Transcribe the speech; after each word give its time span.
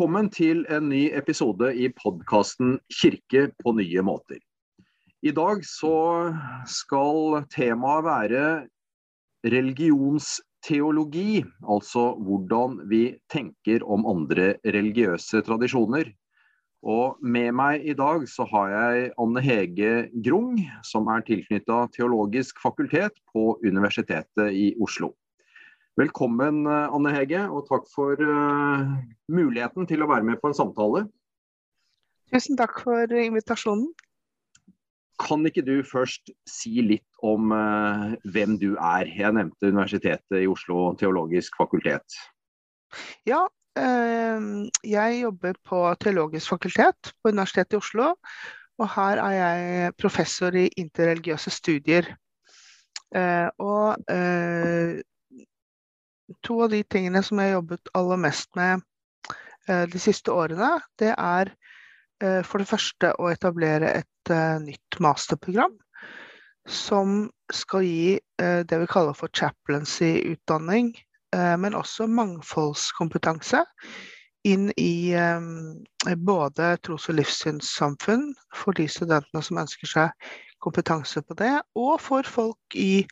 Velkommen 0.00 0.30
til 0.32 0.62
en 0.72 0.86
ny 0.88 1.12
episode 1.12 1.74
i 1.76 1.90
podkasten 1.92 2.78
'Kirke 2.88 3.52
på 3.60 3.74
nye 3.76 4.00
måter'. 4.00 4.40
I 5.20 5.28
dag 5.36 5.60
så 5.60 6.32
skal 6.64 7.44
temaet 7.52 8.06
være 8.06 8.64
religionsteologi, 9.44 11.44
altså 11.68 12.16
hvordan 12.16 12.88
vi 12.88 13.20
tenker 13.28 13.84
om 13.84 14.08
andre 14.08 14.56
religiøse 14.64 15.44
tradisjoner. 15.44 16.08
Og 16.80 17.20
med 17.20 17.52
meg 17.52 17.84
i 17.84 17.92
dag 17.92 18.24
så 18.24 18.48
har 18.48 18.72
jeg 18.72 19.12
Anne 19.20 19.44
Hege 19.44 20.08
Grung, 20.24 20.56
som 20.80 21.12
er 21.12 21.28
tilknytta 21.28 21.92
Teologisk 21.92 22.56
fakultet 22.64 23.20
på 23.34 23.58
Universitetet 23.60 24.48
i 24.48 24.72
Oslo. 24.80 25.12
Velkommen, 26.00 26.66
eh, 26.66 26.94
Anne 26.94 27.10
Hege, 27.12 27.40
og 27.52 27.66
takk 27.68 27.88
for 27.92 28.16
uh, 28.24 28.92
muligheten 29.28 29.84
til 29.90 30.00
å 30.00 30.06
være 30.08 30.24
med 30.24 30.38
på 30.40 30.48
en 30.48 30.56
samtale. 30.56 31.02
Tusen 32.32 32.56
takk 32.56 32.78
for 32.86 33.12
invitasjonen. 33.20 33.90
Kan 35.20 35.44
ikke 35.44 35.64
du 35.66 35.82
først 35.84 36.32
si 36.48 36.80
litt 36.86 37.20
om 37.26 37.52
uh, 37.52 38.14
hvem 38.32 38.56
du 38.62 38.70
er? 38.78 39.10
Jeg 39.12 39.36
nevnte 39.36 39.68
Universitetet 39.74 40.38
i 40.38 40.48
Oslo, 40.48 40.94
Teologisk 40.96 41.60
fakultet. 41.60 42.16
Ja, 43.28 43.42
uh, 43.76 44.48
jeg 44.80 45.20
jobber 45.20 45.60
på 45.68 45.82
Teologisk 46.00 46.54
fakultet 46.54 47.12
på 47.20 47.34
Universitetet 47.34 47.76
i 47.76 47.82
Oslo. 47.82 48.14
Og 48.80 48.88
her 48.94 49.20
er 49.20 49.36
jeg 49.36 49.94
professor 50.00 50.56
i 50.56 50.70
interreligiøse 50.80 51.52
studier. 51.52 52.14
og 53.60 53.98
to 56.42 56.62
av 56.64 56.70
de 56.72 56.82
tingene 56.84 57.22
som 57.24 57.40
jeg 57.40 57.50
har 57.50 57.58
jobbet 57.58 57.92
aller 57.98 58.20
mest 58.20 58.50
med 58.58 58.82
eh, 59.68 59.84
de 59.90 60.00
siste 60.02 60.32
årene, 60.32 60.76
det 61.00 61.12
er 61.16 61.52
eh, 62.22 62.40
for 62.46 62.62
det 62.62 62.70
første 62.70 63.12
å 63.18 63.30
etablere 63.32 63.92
et 64.02 64.32
eh, 64.32 64.56
nytt 64.62 65.00
masterprogram 65.02 65.76
som 66.70 67.24
skal 67.50 67.82
gi 67.82 68.18
det 68.38 68.76
vi 68.78 68.86
kaller 68.86 69.16
for 69.16 69.32
chaplaincy-utdanning, 69.34 70.90
men 71.32 71.74
også 71.74 72.04
mangfoldskompetanse 72.06 73.62
inn 74.46 74.68
i 74.78 75.16
både 76.28 76.68
tros- 76.84 77.08
og 77.10 77.16
livssynssamfunn 77.16 78.28
for 78.54 78.76
de 78.76 78.86
studentene 78.92 79.42
som 79.42 79.58
ønsker 79.64 79.90
seg 79.90 80.30
kompetanse 80.62 81.24
på 81.26 81.34
det, 81.40 81.56
og 81.74 81.96
for 82.04 82.28
folk 82.28 82.78
i 82.78 83.02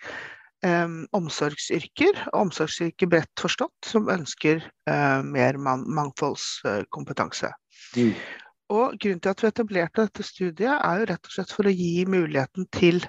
um, 0.66 1.06
omsorgsyrker, 1.16 2.24
omsorgsyrker 2.36 3.10
bredt 3.10 3.40
forstått, 3.40 3.76
som 3.86 4.10
ønsker 4.12 4.62
uh, 4.90 5.22
mer 5.24 5.58
man 5.62 5.84
mangfoldskompetanse. 5.94 7.52
Mm. 7.96 8.12
Og 8.74 8.98
Grunnen 9.00 9.22
til 9.24 9.32
at 9.32 9.42
vi 9.42 9.48
etablerte 9.48 10.04
dette 10.04 10.26
studiet, 10.26 10.74
er 10.74 11.00
jo 11.00 11.08
rett 11.08 11.30
og 11.30 11.34
slett 11.34 11.54
for 11.54 11.68
å 11.68 11.72
gi 11.72 12.04
muligheten 12.08 12.68
til 12.74 13.00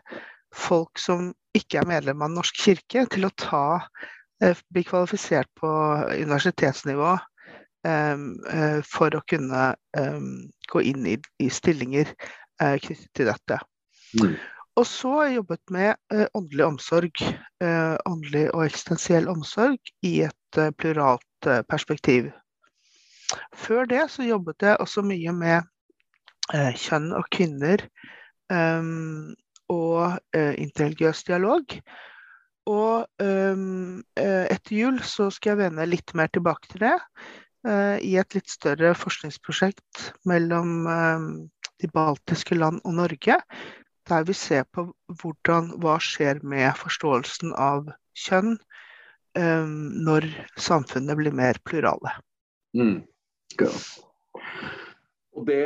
folk 0.56 1.02
som 1.02 1.34
ikke 1.58 1.82
er 1.82 1.90
medlem 1.90 2.22
av 2.22 2.30
Den 2.30 2.40
norske 2.40 2.62
kirke, 2.64 3.06
til 3.12 3.28
å 3.28 3.34
ta, 3.40 3.66
uh, 4.44 4.62
bli 4.74 4.86
kvalifisert 4.88 5.52
på 5.60 5.72
universitetsnivå 6.14 7.16
um, 7.18 8.30
uh, 8.46 8.80
for 8.88 9.18
å 9.18 9.26
kunne 9.28 9.74
um, 9.98 10.32
gå 10.72 10.86
inn 10.94 11.10
i, 11.10 11.18
i 11.42 11.50
stillinger 11.52 12.14
knyttet 12.60 13.08
til 13.16 13.30
dette. 13.30 13.56
Mm. 14.20 14.34
Og 14.78 14.86
så 14.88 15.12
har 15.16 15.26
jeg 15.28 15.40
jobbet 15.40 15.72
med 15.74 15.90
eh, 16.14 16.28
åndelig 16.38 16.66
omsorg, 16.66 17.24
eh, 17.64 17.96
åndelig 18.08 18.46
og 18.54 18.66
eksistensiell 18.66 19.28
omsorg, 19.32 19.80
i 20.06 20.22
et 20.28 20.60
eh, 20.60 20.72
pluralt 20.78 21.50
perspektiv. 21.70 22.30
Før 23.56 23.88
det 23.90 24.06
så 24.12 24.26
jobbet 24.28 24.66
jeg 24.66 24.80
også 24.80 25.04
mye 25.06 25.34
med 25.36 25.68
kjønn 26.50 27.12
og 27.14 27.28
kvinner 27.32 27.84
og 29.70 30.18
interreligiøs 30.34 31.22
dialog. 31.28 31.76
Og 32.66 33.06
etter 33.22 34.74
jul 34.74 34.98
så 35.06 35.30
skal 35.32 35.54
jeg 35.54 35.60
vende 35.62 35.86
litt 35.88 36.16
mer 36.18 36.34
tilbake 36.34 36.74
til 36.74 36.88
det 36.88 36.96
i 38.02 38.16
et 38.18 38.36
litt 38.36 38.50
større 38.50 38.96
forskningsprosjekt 38.98 40.10
mellom 40.28 40.90
de 41.80 41.92
baltiske 41.94 42.58
land 42.58 42.82
og 42.82 42.98
Norge, 42.98 43.38
der 44.10 44.26
vi 44.28 44.36
ser 44.38 44.66
på 44.74 44.90
hvordan, 45.22 45.74
hva 45.82 45.98
skjer 46.04 46.42
med 46.44 46.74
forståelsen 46.80 47.54
av 47.58 47.90
kjønn 48.18 48.58
um, 49.38 49.78
når 50.06 50.28
samfunnet 50.60 51.20
blir 51.20 51.36
mer 51.36 51.60
plurale. 51.66 52.18
Mm. 52.78 53.02
Og 55.40 55.46
det, 55.48 55.66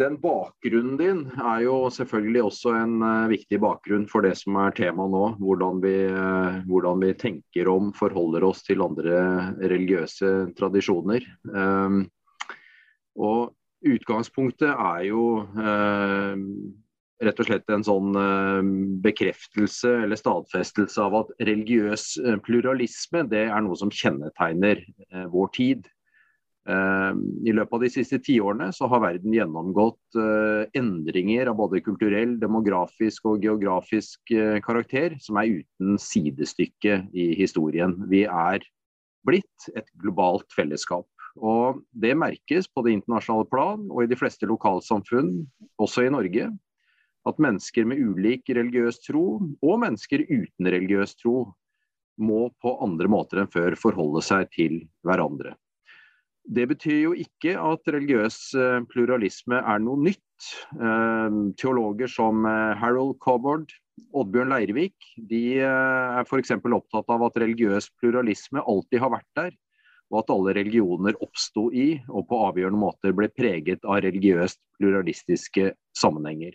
Den 0.00 0.16
bakgrunnen 0.22 0.96
din 1.00 1.24
er 1.36 1.64
jo 1.66 1.76
selvfølgelig 1.92 2.44
også 2.48 2.74
en 2.78 2.94
uh, 3.04 3.30
viktig 3.32 3.60
bakgrunn 3.62 4.06
for 4.10 4.24
det 4.24 4.34
som 4.40 4.56
er 4.62 4.76
tema 4.76 5.06
nå. 5.10 5.24
Hvordan 5.42 5.82
vi, 5.84 5.96
uh, 6.08 6.62
hvordan 6.70 7.02
vi, 7.04 7.12
tenker 7.20 7.68
om, 7.72 7.92
forholder 7.96 8.46
oss 8.48 8.64
til 8.66 8.84
andre 8.84 9.52
religiøse 9.60 10.54
tradisjoner. 10.58 11.26
Um, 11.50 12.06
og 13.14 13.52
Utgangspunktet 13.84 14.70
er 14.72 15.02
jo 15.10 15.24
uh, 15.44 16.32
rett 17.22 17.40
og 17.40 17.48
slett 17.48 17.70
en 17.72 17.84
sånn 17.86 18.14
eh, 18.18 18.60
bekreftelse 19.04 19.92
eller 20.04 20.18
stadfestelse 20.18 21.02
av 21.02 21.18
at 21.22 21.34
religiøs 21.46 22.06
eh, 22.22 22.38
pluralisme 22.44 23.24
det 23.30 23.46
er 23.46 23.64
noe 23.64 23.78
som 23.78 23.92
kjennetegner 23.92 24.82
eh, 24.82 25.28
vår 25.32 25.52
tid. 25.58 25.90
I 26.64 27.52
løpet 27.52 27.76
av 27.76 27.82
de 27.82 27.88
siste 27.92 28.16
tiårene 28.24 28.70
så 28.72 28.86
har 28.88 29.02
verden 29.02 29.34
gjennomgått 29.36 30.16
endringer 30.72 31.50
av 31.50 31.58
både 31.58 31.82
kulturell, 31.84 32.38
demografisk 32.40 33.26
og 33.28 33.44
geografisk 33.44 34.32
karakter 34.64 35.18
som 35.20 35.36
er 35.42 35.58
uten 35.58 35.98
sidestykke 36.00 37.02
i 37.12 37.26
historien. 37.36 37.92
Vi 38.08 38.22
er 38.24 38.64
blitt 39.28 39.68
et 39.76 39.92
globalt 40.00 40.48
fellesskap. 40.56 41.04
Og 41.36 41.84
Det 41.92 42.16
merkes 42.16 42.72
på 42.72 42.80
det 42.88 42.96
internasjonale 42.96 43.50
plan 43.52 43.84
og 43.90 44.06
i 44.06 44.08
de 44.08 44.16
fleste 44.16 44.48
lokalsamfunn, 44.48 45.42
også 45.76 46.08
i 46.08 46.14
Norge 46.16 46.48
at 47.28 47.40
mennesker 47.40 47.86
med 47.88 48.00
ulik 48.04 48.50
religiøs 48.52 49.00
tro, 49.06 49.26
og 49.40 49.82
mennesker 49.82 50.24
uten 50.28 50.70
religiøs 50.70 51.16
tro, 51.20 51.52
må 52.20 52.46
på 52.62 52.76
andre 52.84 53.10
måter 53.10 53.42
enn 53.42 53.50
før 53.50 53.74
forholde 53.78 54.22
seg 54.22 54.50
til 54.54 54.82
hverandre. 55.06 55.56
Det 56.44 56.66
betyr 56.68 56.98
jo 57.00 57.14
ikke 57.16 57.54
at 57.56 57.88
religiøs 57.88 58.36
eh, 58.60 58.82
pluralisme 58.92 59.62
er 59.64 59.80
noe 59.80 59.96
nytt. 60.10 60.20
Eh, 60.76 61.38
teologer 61.56 62.10
som 62.10 62.44
eh, 62.46 62.74
Harold 62.76 63.16
Cobboard, 63.24 63.72
Oddbjørn 64.12 64.52
Leirvik, 64.52 64.94
de 65.30 65.60
er 65.64 66.26
f.eks. 66.26 66.52
opptatt 66.58 67.12
av 67.14 67.24
at 67.28 67.38
religiøs 67.40 67.88
pluralisme 68.02 68.60
alltid 68.60 69.00
har 69.00 69.14
vært 69.14 69.30
der, 69.38 69.54
og 70.12 70.20
at 70.20 70.32
alle 70.34 70.54
religioner 70.58 71.16
oppsto 71.24 71.70
i 71.72 71.94
og 72.10 72.26
på 72.28 72.42
avgjørende 72.50 72.82
måter 72.82 73.14
ble 73.16 73.30
preget 73.32 73.86
av 73.86 74.02
religiøst 74.04 74.60
pluralistiske 74.76 75.70
sammenhenger. 75.96 76.52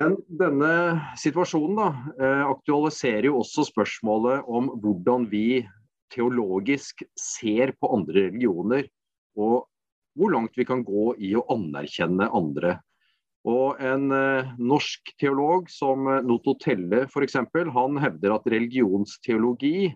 Men 0.00 0.16
denne 0.28 0.72
situasjonen 1.16 1.78
da, 1.78 1.88
eh, 2.20 2.42
aktualiserer 2.50 3.30
jo 3.30 3.38
også 3.40 3.64
spørsmålet 3.70 4.44
om 4.44 4.68
hvordan 4.82 5.24
vi 5.30 5.62
teologisk 6.12 7.00
ser 7.18 7.72
på 7.80 7.90
andre 7.96 8.26
religioner, 8.28 8.90
og 9.40 9.64
hvor 10.16 10.32
langt 10.32 10.56
vi 10.56 10.66
kan 10.68 10.84
gå 10.84 11.14
i 11.16 11.32
å 11.36 11.46
anerkjenne 11.52 12.28
andre. 12.28 12.76
Og 13.46 13.80
En 13.80 14.10
eh, 14.12 14.52
norsk 14.58 15.14
teolog 15.20 15.70
som 15.72 16.04
Noto 16.26 16.56
Telle 16.60 17.06
f.eks., 17.06 17.38
han 17.72 18.02
hevder 18.02 18.36
at 18.36 18.52
religionsteologi 18.52 19.94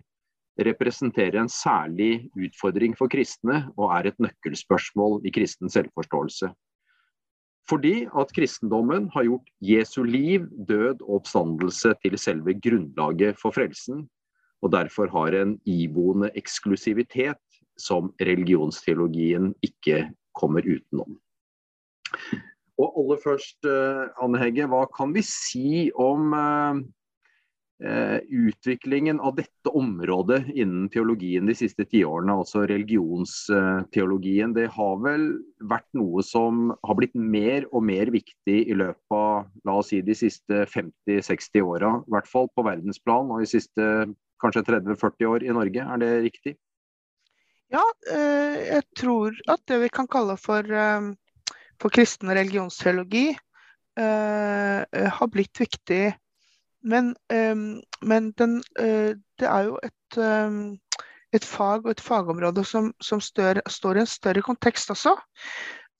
representerer 0.61 1.39
en 1.41 1.51
særlig 1.51 2.29
utfordring 2.35 2.97
for 2.97 3.11
kristne, 3.11 3.67
og 3.77 3.93
er 3.97 4.09
et 4.09 4.19
nøkkelspørsmål 4.23 5.21
i 5.25 5.33
kristen 5.33 5.71
selvforståelse. 5.71 6.51
Fordi 7.69 8.07
at 8.17 8.31
kristendommen 8.35 9.09
har 9.13 9.27
gjort 9.27 9.51
Jesu 9.63 10.01
liv, 10.03 10.47
død 10.67 11.03
og 11.05 11.21
oppstandelse 11.21 11.93
til 12.01 12.17
selve 12.19 12.55
grunnlaget 12.57 13.39
for 13.39 13.53
frelsen, 13.55 14.07
og 14.61 14.73
derfor 14.73 15.09
har 15.13 15.35
en 15.37 15.55
iboende 15.65 16.29
eksklusivitet 16.37 17.39
som 17.79 18.11
religionsteologien 18.21 19.53
ikke 19.65 20.09
kommer 20.37 20.65
utenom. 20.65 21.17
Og 22.81 22.97
aller 22.97 23.21
først, 23.23 23.59
eh, 23.65 24.09
Anne 24.23 24.41
Hegge, 24.41 24.67
hva 24.67 24.85
kan 24.89 25.13
vi 25.13 25.21
si 25.25 25.91
om 25.95 26.33
eh, 26.33 26.81
utviklingen 27.81 29.19
av 29.19 29.35
dette 29.39 29.69
området 29.73 30.43
innen 30.53 30.89
teologien 30.93 31.47
de 31.49 31.55
siste 31.57 31.81
tiårene, 31.89 32.35
altså 32.43 32.61
religionsteologien, 32.69 34.53
det 34.53 34.67
har 34.75 34.99
vel 35.01 35.23
vært 35.65 35.87
noe 35.97 36.21
som 36.21 36.69
har 36.85 36.99
blitt 36.99 37.17
mer 37.17 37.65
og 37.71 37.81
mer 37.89 38.11
viktig 38.13 38.59
i 38.69 38.77
løpet 38.77 39.17
av 39.17 39.49
la 39.65 39.79
oss 39.81 39.89
si, 39.89 40.01
de 40.05 40.13
siste 40.13 40.65
50-60 40.69 41.65
åra, 41.65 41.95
i 42.05 42.13
hvert 42.13 42.29
fall 42.29 42.47
på 42.53 42.67
verdensplan, 42.69 43.33
og 43.33 43.41
de 43.41 43.49
siste 43.49 43.81
kanskje 44.45 44.65
30-40 44.69 45.31
år 45.33 45.49
i 45.49 45.53
Norge. 45.57 45.81
Er 45.81 45.97
det 46.05 46.11
riktig? 46.29 46.55
Ja, 47.73 47.83
jeg 48.11 48.83
tror 48.99 49.33
at 49.49 49.65
det 49.71 49.81
vi 49.87 49.89
kan 49.89 50.09
kalle 50.11 50.37
for, 50.37 50.61
for 51.81 51.89
kristen 51.93 52.29
religionsteologi 52.29 53.31
har 53.97 55.27
blitt 55.33 55.57
viktig. 55.65 56.03
Men, 56.83 57.11
men 58.01 58.31
den, 58.39 58.55
det 58.75 59.47
er 59.47 59.67
jo 59.67 59.75
et, 59.85 60.17
et 61.33 61.45
fag 61.45 61.85
og 61.85 61.91
et 61.91 62.01
fagområde 62.01 62.63
som, 62.65 62.89
som 63.01 63.21
stør, 63.21 63.61
står 63.69 63.99
i 63.99 64.01
en 64.01 64.09
større 64.09 64.41
kontekst 64.41 64.89
også. 64.89 65.13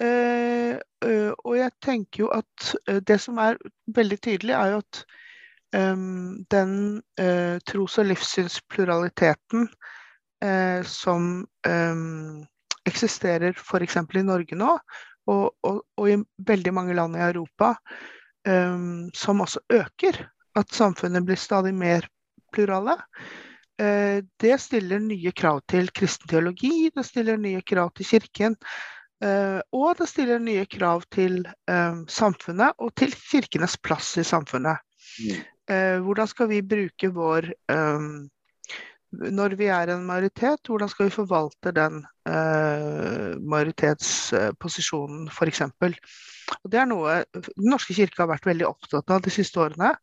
Og 0.01 1.53
jeg 1.59 1.71
tenker 1.85 2.23
jo 2.23 2.31
at 2.33 2.71
det 3.05 3.19
som 3.21 3.37
er 3.37 3.61
veldig 3.93 4.17
tydelig, 4.25 4.55
er 4.57 4.73
jo 4.73 4.81
at 4.81 5.03
den 6.55 6.73
tros- 7.69 7.99
og 8.01 8.09
livssynspluraliteten 8.09 9.69
eh, 10.43 10.83
som 10.83 11.45
eh, 11.67 11.95
eksisterer 12.85 13.53
f.eks. 13.57 13.97
i 13.97 14.25
Norge 14.25 14.57
nå, 14.57 14.75
og, 15.29 15.45
og, 15.63 15.81
og, 15.97 16.05
i 16.09 16.17
veldig 16.47 16.73
mange 16.73 16.95
land 16.97 17.17
i 17.17 17.25
Europa, 17.27 17.75
um, 18.47 19.09
som 19.13 19.43
også 19.45 19.61
øker. 19.69 20.17
At 20.57 20.73
samfunnet 20.75 21.25
blir 21.25 21.39
stadig 21.39 21.73
mer 21.73 22.07
plurale. 22.53 22.97
Eh, 23.81 24.23
det 24.37 24.57
stiller 24.61 24.99
nye 24.99 25.31
krav 25.31 25.61
til 25.71 25.89
kristen 25.95 26.29
teologi, 26.29 26.91
det 26.93 27.05
stiller 27.07 27.39
nye 27.41 27.61
krav 27.65 27.91
til 27.97 28.05
kirken. 28.05 28.57
Eh, 29.23 29.59
og 29.73 29.97
det 29.97 30.09
stiller 30.09 30.41
nye 30.41 30.65
krav 30.69 31.05
til 31.13 31.41
eh, 31.69 31.95
samfunnet 32.09 32.77
og 32.77 32.93
til 32.97 33.13
kirkenes 33.15 33.77
plass 33.81 34.17
i 34.21 34.27
samfunnet. 34.27 34.77
Mm. 35.21 35.41
hvordan 36.05 36.27
skal 36.27 36.47
vi 36.47 36.61
bruke 36.63 37.09
vår 37.11 37.45
når 39.11 39.55
vi 39.59 39.65
er 39.67 39.91
en 39.91 40.05
majoritet, 40.07 40.67
hvordan 40.67 40.89
skal 40.89 41.05
vi 41.05 41.13
forvalte 41.15 41.71
den 41.75 42.05
majoritetsposisjonen 43.51 45.27
f.eks. 45.27 45.61
Det 46.67 46.81
er 46.81 46.89
noe 46.89 47.21
Den 47.33 47.69
norske 47.71 47.95
kirke 47.97 48.23
har 48.23 48.31
vært 48.31 48.47
veldig 48.49 48.67
opptatt 48.67 49.13
av 49.13 49.23
de 49.25 49.33
siste 49.33 49.61
årene. 49.61 49.93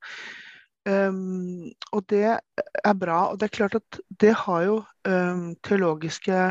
Um, 0.89 1.69
og 1.93 2.07
det 2.09 2.39
er 2.39 2.97
bra. 2.97 3.21
Og 3.33 3.41
det 3.41 3.49
er 3.49 3.57
klart 3.59 3.77
at 3.79 4.01
det 4.23 4.33
har 4.45 4.65
jo 4.67 4.81
um, 5.09 5.53
teologiske 5.67 6.49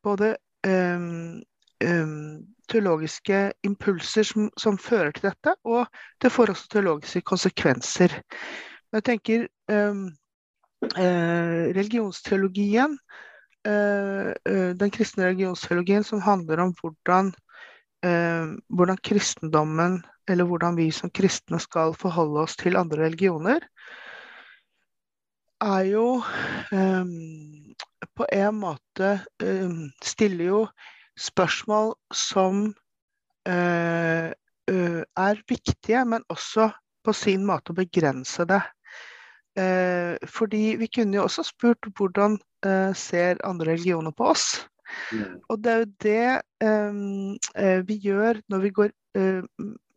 Både 0.00 0.34
um, 0.64 1.42
teologiske 2.70 3.38
impulser 3.68 4.24
som, 4.24 4.46
som, 4.56 4.78
fører 4.80 5.10
til 5.12 5.26
dette, 5.26 5.52
og 5.68 5.88
det 6.22 6.30
får 6.32 6.52
også 6.54 6.70
teologiske 6.72 7.20
konsekvenser. 7.28 8.14
Men 8.88 9.00
jeg 9.00 9.06
tenker 9.10 9.44
Eh, 10.80 11.72
religionsteologien, 11.76 12.98
eh, 13.68 14.28
eh, 14.52 14.70
den 14.74 14.90
kristne 14.90 15.26
religionsteologien 15.26 16.04
som 16.04 16.22
handler 16.24 16.62
om 16.64 16.72
hvordan, 16.80 17.34
hvordan 18.00 18.96
kristendommen, 19.04 19.98
eller 20.30 20.48
hvordan 20.48 20.76
vi 20.78 20.86
som 20.94 21.10
kristne 21.12 21.58
skal 21.60 21.92
forholde 21.98 22.40
oss 22.46 22.56
til 22.56 22.78
andre 22.80 23.02
religioner, 23.04 23.60
er 25.60 25.84
jo 25.90 26.06
på 28.16 28.28
en 28.32 28.56
måte 28.62 29.10
stiller 30.00 30.44
jo 30.46 30.62
spørsmål 31.20 31.92
som 32.08 32.70
er 33.44 34.32
viktige, 35.52 36.04
men 36.08 36.24
også 36.32 36.70
på 37.04 37.12
sin 37.16 37.44
måte 37.48 37.74
å 37.74 37.78
begrense 37.80 38.48
det. 38.48 38.62
Eh, 39.58 40.14
fordi 40.30 40.76
vi 40.78 40.88
kunne 40.94 41.18
jo 41.18 41.26
også 41.26 41.44
spurt 41.48 41.88
hvordan 41.98 42.38
eh, 42.66 42.92
ser 42.94 43.40
andre 43.46 43.72
religioner 43.72 44.14
på 44.14 44.30
oss? 44.30 44.46
Mm. 45.12 45.38
Og 45.48 45.60
det 45.64 45.72
er 45.72 45.78
jo 45.82 45.90
det 46.04 46.24
eh, 46.64 47.80
vi 47.88 47.96
gjør 48.04 48.40
når 48.52 48.64
vi 48.64 48.72
går 48.78 48.90
uh, 49.18 49.42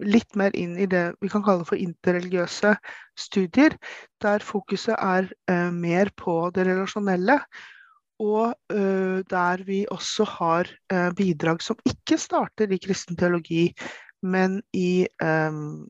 litt 0.04 0.38
mer 0.40 0.56
inn 0.58 0.78
i 0.80 0.88
det 0.90 1.04
vi 1.22 1.30
kan 1.32 1.44
kalle 1.46 1.66
for 1.68 1.80
interreligiøse 1.80 2.76
studier, 3.20 3.76
der 4.24 4.46
fokuset 4.46 4.96
er 4.98 5.30
uh, 5.52 5.70
mer 5.74 6.12
på 6.18 6.50
det 6.56 6.68
relasjonelle. 6.70 7.40
Og 8.24 8.54
uh, 8.74 9.20
der 9.30 9.64
vi 9.68 9.84
også 9.92 10.28
har 10.38 10.70
bidrag 11.18 11.62
som 11.66 11.80
ikke 11.90 12.18
starter 12.22 12.72
i 12.72 12.82
kristen 12.82 13.18
teologi, 13.20 13.72
men 14.24 14.62
i 14.72 15.04
ehm, 15.20 15.84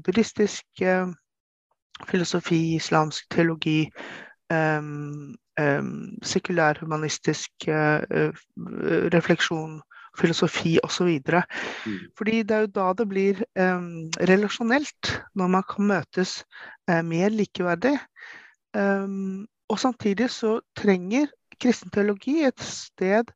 buddhistisk 0.00 0.80
filosofi, 2.08 2.78
islamsk 2.78 3.26
teologi, 3.34 3.90
um, 4.48 5.34
um, 5.60 6.14
sekulærhumanistisk 6.22 7.68
uh, 7.68 8.30
refleksjon, 9.14 9.80
filosofi 10.18 10.76
osv. 10.86 11.18
Mm. 11.86 11.98
Fordi 12.18 12.42
det 12.42 12.56
er 12.56 12.66
jo 12.66 12.72
da 12.76 12.92
det 12.94 13.08
blir 13.10 13.40
relasjonelt, 14.30 15.10
når 15.34 15.48
man 15.50 15.64
kan 15.66 15.88
møtes 15.90 16.44
mer 16.86 17.34
likeverdig. 17.34 17.96
Og 18.78 19.78
samtidig 19.82 20.28
så 20.30 20.60
trenger 20.78 21.26
kristen 21.58 21.90
teologi 21.90 22.44
et 22.46 22.62
sted 22.62 23.34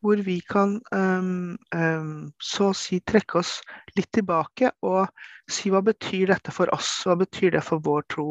hvor 0.00 0.20
vi 0.22 0.38
kan 0.46 0.76
um, 0.94 1.56
um, 1.74 2.10
så 2.38 2.70
å 2.70 2.76
si 2.76 3.00
trekke 3.02 3.40
oss 3.40 3.56
litt 3.96 4.10
tilbake 4.14 4.70
og 4.86 5.08
si 5.50 5.72
hva 5.72 5.80
betyr 5.82 6.30
dette 6.30 6.54
for 6.54 6.70
oss, 6.74 6.90
hva 7.06 7.16
betyr 7.18 7.56
det 7.56 7.64
for 7.66 7.82
vår 7.82 8.06
tro. 8.12 8.28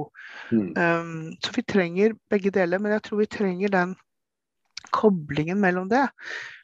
Mm. 0.52 0.70
Um, 0.78 1.16
så 1.44 1.52
vi 1.58 1.66
trenger 1.68 2.16
begge 2.32 2.54
deler, 2.56 2.80
men 2.80 2.96
jeg 2.96 3.04
tror 3.08 3.22
vi 3.24 3.32
trenger 3.38 3.74
den 3.74 3.96
koblingen 4.96 5.60
mellom 5.60 5.90
det. 5.92 6.06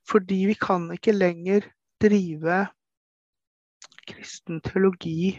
Fordi 0.08 0.44
vi 0.52 0.56
kan 0.60 0.88
ikke 0.96 1.16
lenger 1.16 1.68
drive 2.04 2.64
kristen 4.08 4.60
teologi 4.64 5.36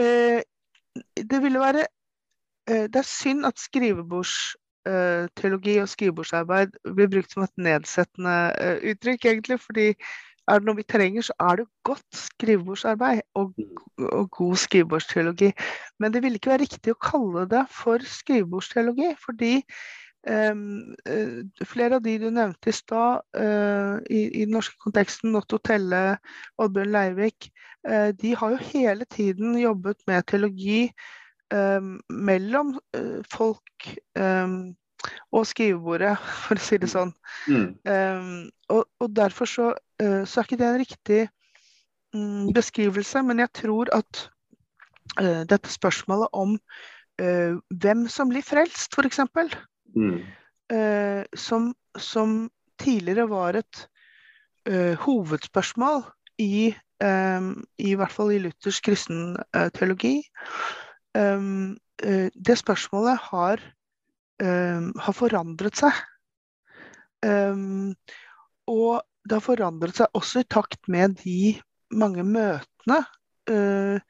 det 0.00 1.38
ville 1.42 1.60
være 1.60 1.82
Eh, 1.84 1.99
det 2.70 3.00
er 3.00 3.06
synd 3.06 3.46
at 3.48 3.60
skrivebordsteologi 3.60 5.76
og 5.82 5.88
skrivebordsarbeid 5.90 6.68
blir 6.96 7.08
brukt 7.12 7.32
som 7.34 7.42
et 7.46 7.56
nedsettende 7.68 8.36
eh, 8.60 8.78
uttrykk, 8.92 9.22
egentlig. 9.24 9.58
fordi 9.60 9.86
er 10.50 10.58
det 10.58 10.66
noe 10.66 10.80
vi 10.80 10.86
trenger, 10.88 11.22
så 11.22 11.34
er 11.44 11.54
det 11.60 11.74
godt 11.86 12.16
skrivebordsarbeid 12.16 13.20
og, 13.38 13.46
og 14.10 14.24
god 14.34 14.56
skrivebordsteologi. 14.64 15.50
Men 16.00 16.08
det 16.14 16.20
ville 16.24 16.36
ikke 16.40 16.54
være 16.54 16.64
riktig 16.64 16.90
å 16.94 17.02
kalle 17.02 17.42
det 17.50 17.64
for 17.74 17.98
skrivebordsteologi, 18.18 19.08
fordi 19.24 19.54
Um, 20.28 20.92
uh, 21.08 21.40
flere 21.64 21.96
av 21.96 22.02
de 22.04 22.18
du 22.20 22.26
nevnte 22.28 22.68
i 22.68 22.74
stad, 22.76 23.22
uh, 23.40 23.96
i, 24.04 24.28
i, 24.28 24.44
den 24.44 24.52
norske 24.52 24.76
konteksten, 24.84 25.32
Notto 25.32 25.56
Telle, 25.64 26.20
Oddbjørn 26.60 26.92
Leirvik, 26.92 27.48
uh, 27.88 28.12
de 28.12 28.34
har 28.36 28.52
jo 28.52 28.58
hele 28.74 29.08
tiden 29.08 29.56
jobbet 29.56 30.04
med 30.10 30.26
teologi 30.28 30.90
mellom 32.10 32.74
uh, 32.96 33.20
folk 33.32 33.88
um, 34.18 34.74
og 35.32 35.46
skrivebordet, 35.48 36.14
for 36.44 36.60
å 36.60 36.64
si 36.64 36.78
det 36.80 36.90
sånn. 36.92 37.12
Mm. 37.48 38.50
Og, 38.70 38.82
og, 39.00 39.08
derfor 39.16 39.48
så, 39.48 39.70
så, 39.98 40.40
er 40.40 40.46
ikke 40.46 40.58
det 40.60 40.68
en 40.68 40.82
riktig 40.82 41.20
um, 42.14 42.50
beskrivelse, 42.54 43.22
men 43.26 43.40
jeg 43.42 43.54
tror 43.62 43.90
at 43.96 44.26
dette 45.50 45.66
spørsmålet 45.66 46.28
om 46.38 46.52
hvem 47.18 48.04
som 48.08 48.28
blir 48.30 48.44
frelst, 48.46 48.94
f.eks., 48.94 49.18
mm. 49.96 50.20
som, 51.34 51.66
som 51.98 52.36
tidligere 52.78 53.24
var 53.28 53.58
et 53.58 53.80
hovedspørsmål 55.02 56.04
i, 56.38 56.70
i 56.70 57.90
hvert 57.98 58.14
fall 58.14 58.30
i 58.36 58.38
luthersk 58.44 58.86
kristen 58.86 59.34
teologi, 59.74 60.20
um, 61.18 61.76
det 62.46 62.56
spørsmålet 62.58 63.18
har, 63.30 63.62
um, 64.42 64.90
har 64.96 65.16
forandret 65.16 65.76
seg. 65.80 65.96
Um, 67.26 67.92
og 68.70 69.02
det 69.28 69.36
har 69.36 69.44
forandret 69.44 70.00
seg 70.00 70.16
også 70.16 70.40
i 70.40 70.48
takt 70.48 70.88
med 70.88 71.18
de 71.20 71.58
mange 71.92 72.24
møtene 72.24 73.02
uh, 73.50 74.00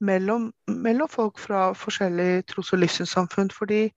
mellom, 0.00 0.50
mellom 0.68 1.08
folk 1.08 1.40
fra 1.40 1.70
forskjellige 1.76 2.44
tros- 2.52 2.74
og 2.74 2.84
livssynssamfunn. 2.84 3.52
Fordi 3.54 3.88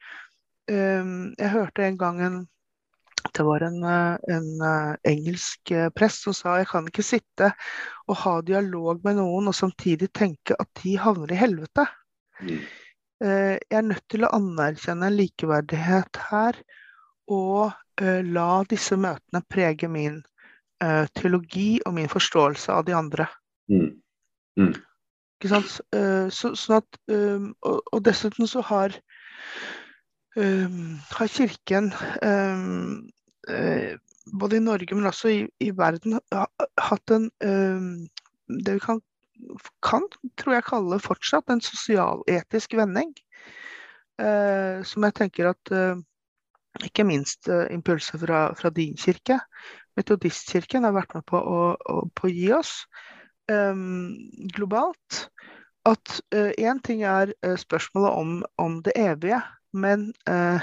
jeg 0.63 1.49
hørte 1.51 1.83
en 1.83 1.97
gang 1.99 2.21
en 2.23 2.35
det 3.35 3.43
var 3.43 3.63
en, 3.65 3.83
en 3.83 4.47
uh, 4.63 4.95
engelsk 5.07 5.71
prest 5.95 6.23
som 6.23 6.35
sa 6.35 6.53
jeg 6.59 6.69
kan 6.69 6.87
ikke 6.87 7.03
sitte 7.03 7.49
og 8.07 8.17
ha 8.21 8.33
dialog 8.45 8.99
med 9.03 9.17
noen 9.19 9.47
og 9.51 9.55
samtidig 9.55 10.09
tenke 10.15 10.55
at 10.59 10.69
de 10.83 10.95
havner 10.99 11.31
i 11.31 11.39
helvete. 11.39 11.85
Mm. 12.43 12.61
Uh, 13.23 13.55
jeg 13.55 13.79
er 13.79 13.87
nødt 13.87 14.05
til 14.11 14.25
å 14.25 14.33
anerkjenne 14.35 15.09
en 15.09 15.17
likeverdighet 15.19 16.21
her 16.31 16.59
og 17.31 17.71
la 18.01 18.63
disse 18.65 18.95
møtene 18.97 19.43
prege 19.53 19.85
min 19.87 20.15
teologi 21.13 21.77
og 21.85 21.93
min 21.93 22.09
forståelse 22.09 22.73
av 22.73 22.87
de 22.87 22.95
andre. 22.97 23.27
Mm. 23.69 23.91
Mm. 24.57 24.71
Ikke 25.37 25.51
sant? 25.51 25.75
Så, 26.33 26.51
sånn 26.57 26.79
at, 26.79 26.97
og, 27.13 27.77
og, 27.77 27.99
dessuten 28.03 28.49
så 28.49 28.63
har 28.65 28.97
har 30.33 31.31
Kirken 31.35 31.91
både 34.41 34.57
i 34.57 34.65
Norge, 34.65 34.97
men 34.97 35.11
også 35.13 35.29
i, 35.29 35.39
i 35.61 35.69
verden, 35.77 36.17
hatt 36.33 37.13
en 37.13 37.29
det 38.49 38.73
vi 38.73 38.83
kan, 38.83 39.01
kan, 39.85 40.05
tror 40.39 40.57
jeg, 40.57 40.65
kalle 40.67 40.99
fortsatt 41.03 41.51
en 41.53 41.61
sosialetisk 41.63 42.75
vending. 42.79 43.13
Eh, 44.21 44.83
som 44.85 45.07
jeg 45.07 45.17
tenker 45.17 45.49
at 45.53 45.73
eh, 45.73 46.01
ikke 46.85 47.05
minst 47.05 47.49
impulser 47.49 48.21
fra, 48.21 48.43
fra, 48.57 48.69
din 48.73 48.97
kirke, 48.97 49.39
metodistkirken, 49.97 50.85
har 50.87 50.95
vært 50.95 51.13
med 51.17 51.25
på 51.29 51.37
å, 51.37 51.59
å, 51.77 51.97
på 52.17 52.31
gi 52.33 52.49
oss 52.55 52.83
globalt. 54.55 55.17
At 55.85 56.13
én 56.31 56.79
ting 56.81 57.01
er 57.03 57.33
spørsmålet 57.59 58.15
om, 58.15 58.37
om 58.63 58.77
det 58.85 58.93
evige, 58.97 59.41
men 59.73 60.13
eh, 60.29 60.61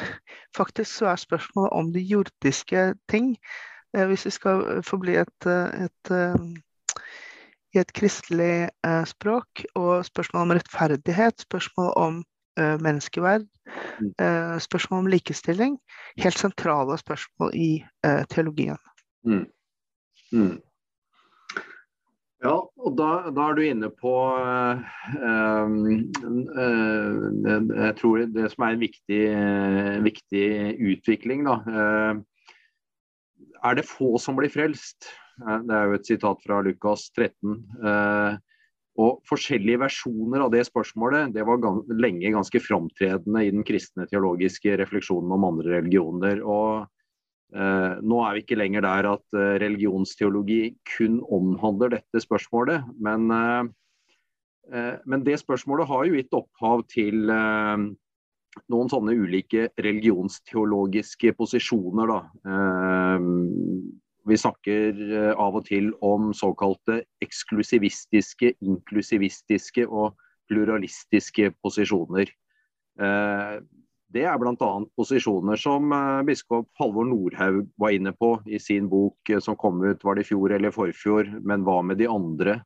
faktisk 0.56 0.90
så 0.92 1.06
er 1.06 1.16
spørsmålet 1.16 1.70
om 1.72 1.92
de 1.92 2.00
jordiske 2.00 2.94
ting, 3.08 3.36
eh, 3.96 4.06
hvis 4.06 4.24
vi 4.26 4.30
skal 4.30 4.62
eh, 4.76 4.82
forbli 4.86 5.16
et, 5.18 5.46
eh, 5.46 5.84
et, 5.84 6.10
et, 6.10 6.60
i 7.74 7.80
et 7.80 7.92
kristelig 7.94 8.68
eh, 8.86 9.04
språk, 9.06 9.64
og 9.78 10.04
spørsmål 10.06 10.46
om 10.46 10.54
rettferdighet, 10.58 11.44
spørsmål 11.46 11.92
om 11.96 12.22
eh, 12.58 12.76
menneskeverd, 12.82 13.46
eh, 14.18 14.56
spørsmål 14.62 15.04
om 15.04 15.12
likestilling, 15.12 15.78
helt 16.18 16.38
sentrale 16.38 16.98
spørsmål 16.98 17.54
i 17.54 17.70
teologien. 18.30 18.80
Mm. 19.26 19.46
Mm. 20.32 20.58
Ja, 22.40 22.54
og 22.56 22.94
da, 22.96 23.28
da, 23.36 23.50
er 23.50 23.56
du 23.58 23.60
inne 23.66 23.90
på 24.00 24.12
uh, 24.32 24.78
uh, 25.20 25.68
Jeg 27.84 27.96
tror 27.98 28.22
det 28.32 28.46
som 28.54 28.64
er 28.64 28.72
en 28.72 28.80
viktig, 28.80 29.24
viktig 30.06 30.46
utvikling, 30.94 31.44
da. 31.44 31.58
er 33.60 33.76
det 33.76 33.84
få 33.84 34.16
som 34.16 34.40
blir 34.40 34.48
frelst? 34.48 35.10
Det 35.40 35.74
er 35.76 35.88
jo 35.88 35.96
et 35.98 36.08
sitat 36.08 36.42
fra 36.44 36.60
Lukas 36.64 37.08
13. 37.16 37.58
og 39.00 39.20
forskjellige 39.28 39.80
versjoner 39.80 40.44
av 40.44 40.50
det 40.52 40.66
spørsmålet 40.68 41.32
det 41.32 41.44
var 41.48 41.60
gans 41.62 41.88
lenge 41.94 42.32
ganske 42.34 42.60
framtredende 42.60 43.44
i 43.46 43.52
den 43.54 43.64
kristne 43.64 44.04
teologiske 44.10 44.74
refleksjonen 44.82 45.32
om 45.36 45.46
andre 45.48 45.78
religioner. 45.78 46.42
og 46.44 46.90
Eh, 47.50 47.94
nå 48.06 48.20
er 48.22 48.36
vi 48.36 48.42
ikke 48.44 48.58
lenger 48.60 48.84
der 48.84 49.08
at 49.10 49.34
eh, 49.34 49.56
religionsteologi 49.58 50.76
kun 50.92 51.18
omhandler 51.34 51.96
dette 51.96 52.22
spørsmålet. 52.22 52.86
Men, 53.02 53.26
eh, 53.34 54.98
men 55.04 55.24
det 55.26 55.40
spørsmålet 55.42 55.90
har 55.90 56.06
jo 56.06 56.18
gitt 56.18 56.36
opphav 56.36 56.84
til 56.92 57.26
noen 58.70 58.90
sånne 58.90 59.16
ulike 59.18 59.68
religionsteologiske 59.78 61.32
posisjoner. 61.38 62.10
Da. 62.10 62.20
Vi 64.28 64.36
snakker 64.36 64.98
av 65.32 65.56
og 65.56 65.64
til 65.68 65.92
om 66.04 66.32
såkalte 66.36 67.00
eksklusivistiske, 67.24 68.52
inklusivistiske 68.60 69.86
og 69.88 70.18
pluralistiske 70.50 71.52
posisjoner. 71.64 72.32
Det 74.10 74.24
er 74.26 74.38
bl.a. 74.42 74.70
posisjoner 74.98 75.60
som 75.60 75.92
uh, 75.94 76.22
biskop 76.26 76.66
Halvor 76.80 77.06
Nordhaug 77.06 77.68
var 77.78 77.94
inne 77.94 78.10
på 78.16 78.32
i 78.50 78.58
sin 78.58 78.88
bok 78.90 79.30
som 79.38 79.58
kom 79.58 79.78
ut 79.84 80.02
var 80.02 80.18
det 80.18 80.24
i 80.26 80.30
fjor 80.32 80.56
eller 80.56 80.74
forfjor, 80.74 81.30
men 81.46 81.62
hva 81.66 81.78
med 81.86 82.00
de 82.02 82.08
andre? 82.10 82.58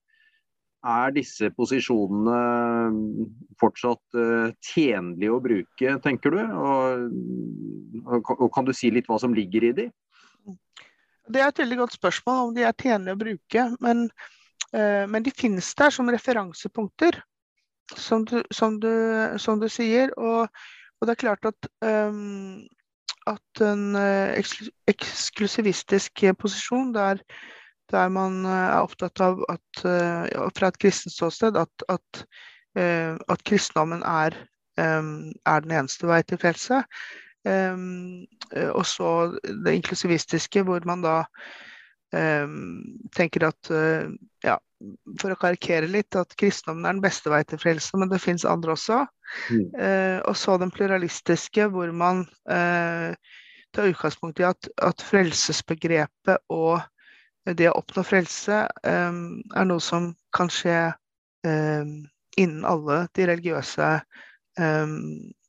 Er 0.84 1.12
disse 1.16 1.48
posisjonene 1.56 2.32
eh, 2.36 2.96
fortsatt 3.56 4.18
tjenlige 4.60 5.32
å 5.32 5.40
bruke, 5.40 5.94
tenker 6.04 6.34
du? 6.34 6.40
Og, 6.44 8.18
og, 8.34 8.48
kan 8.52 8.68
du 8.68 8.72
si 8.76 8.90
litt 8.92 9.08
hva 9.08 9.16
som 9.22 9.32
ligger 9.36 9.64
i 9.64 9.72
de? 9.78 9.86
Det 11.32 11.40
er 11.40 11.50
et 11.50 11.60
veldig 11.62 11.78
godt 11.80 11.96
spørsmål 11.96 12.40
om 12.48 12.54
de 12.56 12.64
er 12.68 12.76
tjenlige 12.76 13.16
å 13.16 13.20
bruke. 13.20 13.66
Men, 13.80 14.08
men 14.74 15.24
de 15.24 15.32
finnes 15.32 15.70
der 15.78 15.92
som 15.94 16.10
referansepunkter, 16.12 17.20
som 17.96 18.26
du, 18.28 18.40
som 18.52 18.80
du, 18.82 18.90
som 19.40 19.60
du 19.62 19.68
sier. 19.72 20.12
og 20.18 20.50
og 21.04 21.08
det 21.08 21.14
er 21.18 21.20
klart 21.20 21.44
at, 21.44 21.66
um, 21.84 22.62
at 23.28 23.60
en 23.60 23.82
uh, 23.92 24.32
eksklusivistisk 24.88 26.22
posisjon 26.40 26.94
der, 26.94 27.20
der, 27.92 28.08
man 28.08 28.46
eh, 28.48 28.68
er 28.70 28.80
opptatt 28.80 29.20
av 29.20 29.42
at, 29.52 29.82
fra 30.56 30.70
et 30.70 30.78
kristent 30.80 31.12
ståsted 31.12 31.58
at, 31.60 31.84
at, 31.92 32.22
at 32.80 33.44
kristendommen 33.44 34.00
er, 34.08 34.32
um, 34.80 35.28
er, 35.44 35.60
den 35.60 35.76
eneste 35.76 36.08
vei 36.08 36.22
til 36.24 36.40
frelse. 36.40 36.80
Um, 37.44 38.24
og 38.72 38.84
så 38.88 39.08
det 39.44 39.74
inklusivistiske, 39.80 40.62
hvor 40.64 40.84
man 40.88 41.02
da 41.04 41.24
tenker 43.10 43.42
at 43.48 43.70
ja, 44.46 44.52
for 45.20 45.32
å 45.32 45.38
karikere 45.38 45.88
litt, 45.90 46.16
at 46.18 46.34
kristendommen 46.40 46.86
er 46.86 46.96
den 46.96 47.04
beste 47.04 47.32
vei 47.32 47.42
til 47.48 47.60
frelse, 47.60 47.96
men 48.00 48.10
det 48.10 48.22
fins 48.22 48.44
andre 48.48 48.74
også. 48.74 49.04
Mm. 49.50 49.64
Eh, 49.80 50.18
og 50.28 50.36
så 50.38 50.56
den 50.60 50.72
pluralistiske, 50.74 51.68
hvor 51.72 51.92
man 51.96 52.24
eh, 52.50 53.14
tar 53.74 53.90
utgangspunkt 53.90 54.42
i 54.42 54.48
at, 54.48 54.68
at, 54.84 55.04
frelsesbegrepet 55.04 56.44
og 56.54 56.82
det 57.58 57.68
å 57.70 57.78
oppnå 57.80 58.04
frelse 58.06 58.64
eh, 58.86 59.20
er 59.60 59.68
noe 59.68 59.84
som 59.84 60.12
kan 60.36 60.52
skje 60.52 60.78
eh, 61.46 61.94
innen 62.40 62.68
alle 62.68 63.04
de 63.16 63.28
religiøse 63.30 63.90
eh, 64.60 64.98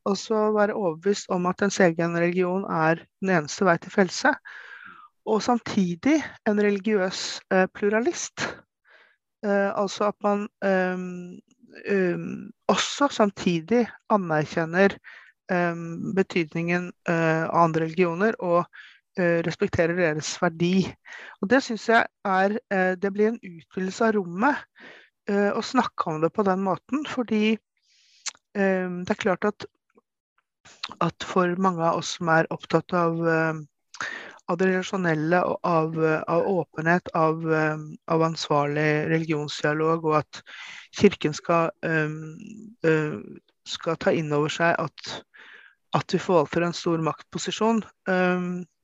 Og 0.08 0.16
så 0.16 0.48
være 0.54 0.76
overbevist 0.76 1.28
om 1.34 1.46
at 1.50 1.62
ens 1.64 1.80
egen 1.84 2.16
religion 2.18 2.64
er 2.64 3.02
den 3.20 3.34
eneste 3.36 3.66
vei 3.68 3.76
til 3.80 3.92
frelse. 3.92 4.32
Og 5.28 5.42
samtidig 5.44 6.16
en 6.48 6.60
religiøs 6.62 7.40
uh, 7.52 7.66
pluralist. 7.74 8.46
Uh, 9.44 9.70
altså 9.76 10.08
at 10.10 10.16
man 10.24 10.46
um, 10.64 11.36
um, 11.92 12.50
også 12.68 13.08
samtidig 13.12 13.86
anerkjenner 14.10 14.96
um, 15.52 16.14
betydningen 16.16 16.90
uh, 17.08 17.44
av 17.44 17.66
andre 17.66 17.84
religioner 17.84 18.36
og 18.40 18.64
uh, 18.64 19.38
respekterer 19.46 19.96
deres 19.96 20.32
verdi. 20.42 20.88
Og 21.40 21.52
det 21.52 21.62
syns 21.64 21.88
jeg 21.88 22.06
er 22.24 22.56
uh, 22.72 22.96
Det 22.96 23.12
blir 23.12 23.34
en 23.34 23.42
utvidelse 23.44 24.08
av 24.08 24.16
rommet 24.16 24.64
å 25.28 25.60
snakke 25.62 26.08
om 26.10 26.22
det 26.22 26.30
på 26.32 26.42
den 26.46 26.62
måten, 26.64 27.04
fordi 27.06 27.58
det 28.54 29.12
er 29.12 29.18
klart 29.20 29.44
at 29.46 29.66
at 31.04 31.26
for 31.26 31.54
mange 31.62 31.84
av 31.84 32.00
oss 32.00 32.16
som 32.18 32.30
er 32.32 32.48
opptatt 32.54 32.94
av, 32.96 33.20
eh, 33.28 33.60
av 34.50 34.58
det 34.58 34.70
relasjonelle 34.70 35.42
og 35.46 35.60
av, 35.66 35.96
av 36.34 36.48
åpenhet, 36.50 37.08
av, 37.14 37.44
eh, 37.52 37.76
av, 38.08 38.24
ansvarlig 38.26 38.88
religionsdialog, 39.12 40.04
og 40.04 40.18
at 40.22 40.42
Kirken 40.98 41.34
skal, 41.36 41.70
eh, 41.86 43.16
skal 43.64 43.96
ta 43.96 44.12
inn 44.12 44.32
over 44.32 44.48
seg 44.50 44.74
at, 44.78 45.22
at 45.94 46.12
vi 46.12 46.18
forvalter 46.18 46.66
en 46.66 46.76
stor 46.76 46.98
maktposisjon, 46.98 47.82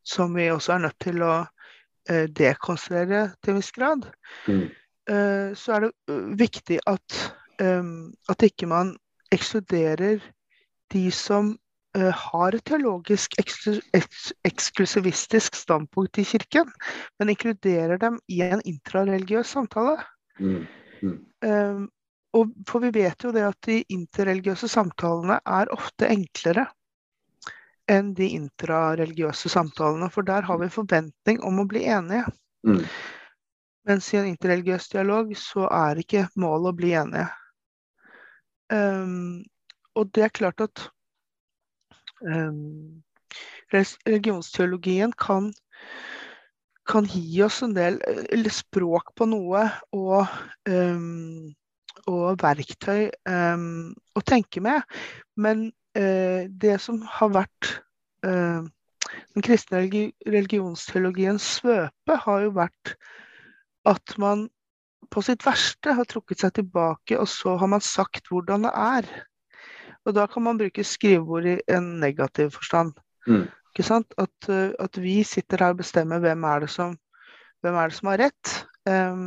som 0.07 0.35
vi 0.35 0.51
også 0.51 0.75
er 0.75 0.83
nødt 0.87 0.99
til 1.03 1.23
å 1.23 1.35
eh, 2.09 2.27
dekonstruere 2.31 3.33
til 3.43 3.55
en 3.55 3.63
viss 3.63 3.73
grad, 3.75 4.11
Mm. 4.47 4.71
Eh, 5.11 5.55
så 5.55 5.77
er 5.77 5.87
det 5.87 5.93
eh, 6.13 6.27
viktig 6.39 6.81
at, 6.87 7.21
at 7.57 8.43
ikke 8.45 8.67
man 8.69 8.97
ekskluderer 9.33 10.21
de 10.93 11.11
som 11.15 11.59
eh, 11.97 12.13
har 12.13 12.55
et 12.55 12.65
teologisk 12.69 13.35
eksklusivistisk 13.41 15.55
standpunkt 15.57 16.19
i 16.19 16.25
kirken, 16.25 16.73
men 17.19 17.29
inkluderer 17.33 17.97
dem 18.03 18.21
i 18.29 18.43
en 18.47 18.63
intrareligiøs 18.65 19.47
samtale. 19.57 19.97
Mm. 20.39 20.67
Um, 21.45 21.91
og 22.37 22.53
for 22.69 22.79
vi 22.85 22.91
vet 22.95 23.25
jo 23.25 23.33
det 23.33 23.45
at 23.47 23.69
de 23.69 23.85
interreligiøse 23.93 24.69
samtalene 24.69 25.39
er 25.45 25.73
ofte 25.73 26.09
enklere 26.13 26.67
enn 27.91 28.15
de 28.19 28.27
intrareligiøse 28.35 29.51
samtalene, 29.53 30.09
for 30.11 30.27
der 30.27 30.43
har 30.49 30.59
vi 30.59 30.73
forventning 30.73 31.39
om 31.47 31.61
å 31.63 31.69
bli 31.71 31.85
enige. 31.87 32.25
Mm. 32.67 32.83
Mens 33.87 34.09
i 34.13 34.19
en 34.19 34.31
interreligiøs 34.33 34.89
dialog 34.91 35.31
så 35.39 35.69
er 35.71 36.01
ikke 36.03 36.27
målet 36.43 36.73
å 36.73 36.77
bli 36.79 36.93
enige. 36.99 37.27
Um, 38.73 39.45
og 39.95 40.11
det 40.17 40.25
er 40.27 40.35
klart 40.35 40.63
at 40.65 40.89
um, 42.27 43.03
religionsteologien 43.73 45.15
kan, 45.15 45.53
kan 46.91 47.07
gi 47.07 47.43
oss 47.47 47.61
en 47.63 47.77
del 47.77 48.01
språk 48.51 49.15
på 49.15 49.29
noe 49.31 49.63
og, 49.95 50.35
um, 50.67 51.55
og 52.11 52.43
verktøy 52.43 53.07
å 53.07 54.25
tenke 54.27 54.63
med. 54.67 54.83
Men 55.39 55.69
uh, 55.99 56.43
det 56.51 56.81
som 56.83 57.05
har 57.21 57.35
vært 57.39 57.77
uh, 58.27 58.67
den 59.35 59.47
kristne 59.47 59.85
religi 59.85 60.11
religionsteologiens 60.27 61.55
svøpe, 61.61 62.19
har 62.27 62.43
jo 62.43 62.57
vært 62.57 62.97
at 63.87 64.17
man 64.19 64.47
på 65.13 65.23
sitt 65.23 65.45
verste 65.47 65.95
har 65.97 66.09
trukket 66.09 66.43
seg 66.43 66.55
tilbake, 66.59 67.19
og 67.19 67.29
så 67.31 67.57
har 67.61 67.71
man 67.71 67.85
sagt 67.85 68.31
hvordan 68.33 68.67
det 68.67 68.73
er. 68.75 69.09
Og 70.07 70.15
da 70.17 70.27
kan 70.31 70.45
man 70.47 70.59
bruke 70.59 70.85
skrivebord 70.87 71.47
i 71.51 71.57
en 71.73 71.97
negativ 72.03 72.53
forstand. 72.57 72.95
Mm. 73.27 73.47
Ikke 73.75 73.87
sant? 73.87 74.15
At, 74.21 74.51
uh, 74.51 74.73
at, 74.83 74.99
vi 75.03 75.21
sitter 75.27 75.63
her 75.63 75.75
og 75.75 75.83
bestemmer 75.83 76.23
hvem 76.23 76.47
er 76.49 76.65
det 76.65 76.71
som, 76.73 76.95
hvem 77.63 77.79
er 77.79 77.91
det 77.91 77.99
som 77.99 78.13
har 78.13 78.23
rett. 78.23 78.53
Um, 78.87 79.25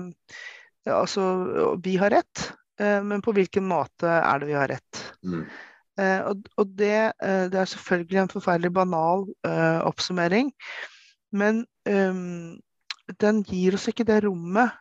altså, 0.87 1.25
vi 1.83 1.97
har 2.01 2.15
rett, 2.15 2.45
uh, 2.81 3.01
men 3.05 3.21
på 3.21 3.35
hvilken 3.35 3.67
måte 3.69 4.07
er 4.09 4.39
det 4.41 4.49
vi 4.49 4.57
har 4.57 4.71
rett? 4.71 5.03
Mm. 5.23 5.43
Uh, 5.99 6.21
og, 6.31 6.47
og 6.57 6.71
det, 6.79 7.11
det, 7.19 7.59
er 7.59 7.67
selvfølgelig 7.67 8.21
en 8.21 8.31
forferdelig 8.31 8.71
banal 8.73 9.25
oppsummering, 9.83 10.53
men 11.35 11.65
um, 11.91 12.55
den 13.17 13.41
gir 13.47 13.77
oss 13.77 13.89
ikke 13.91 14.05
det 14.07 14.21
rommet 14.25 14.75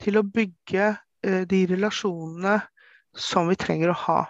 til 0.00 0.18
å 0.20 0.26
bygge 0.26 0.92
de 1.20 1.60
relasjonene 1.68 2.58
som 3.12 3.50
vi 3.50 3.56
trenger 3.60 3.92
å 3.92 3.98
ha. 4.06 4.20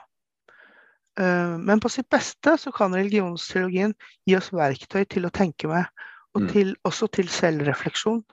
Men 1.20 1.82
på 1.82 1.90
sitt 1.92 2.08
beste 2.10 2.56
så 2.58 2.72
kan 2.74 2.94
religionsteologien 2.96 3.94
gi 4.26 4.34
oss 4.38 4.50
verktøy 4.54 5.04
til 5.10 5.28
å 5.28 5.32
tenke 5.34 5.70
med, 5.70 5.86
og 6.34 6.48
til, 6.50 6.74
også 6.86 7.06
til 7.14 7.30
selvrefleksjon. 7.30 8.24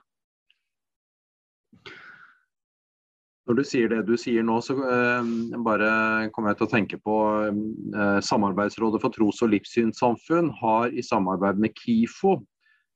Når 3.48 3.56
du 3.56 3.64
sier 3.64 3.88
det 3.88 4.02
du 4.04 4.12
sier 4.20 4.44
nå, 4.44 4.58
så 4.60 4.74
eh, 4.76 5.28
bare 5.64 5.90
kommer 6.34 6.52
jeg 6.52 6.58
til 6.58 6.66
å 6.66 6.72
tenke 6.72 6.98
på 7.00 7.14
eh, 7.48 8.18
Samarbeidsrådet 8.20 9.00
for 9.00 9.14
tros- 9.14 9.40
og 9.46 9.54
livssynssamfunn 9.54 10.50
har 10.60 10.92
i 10.92 11.04
samarbeid 11.04 11.62
med 11.62 11.72
KIFO 11.78 12.34
eh, 12.36 12.42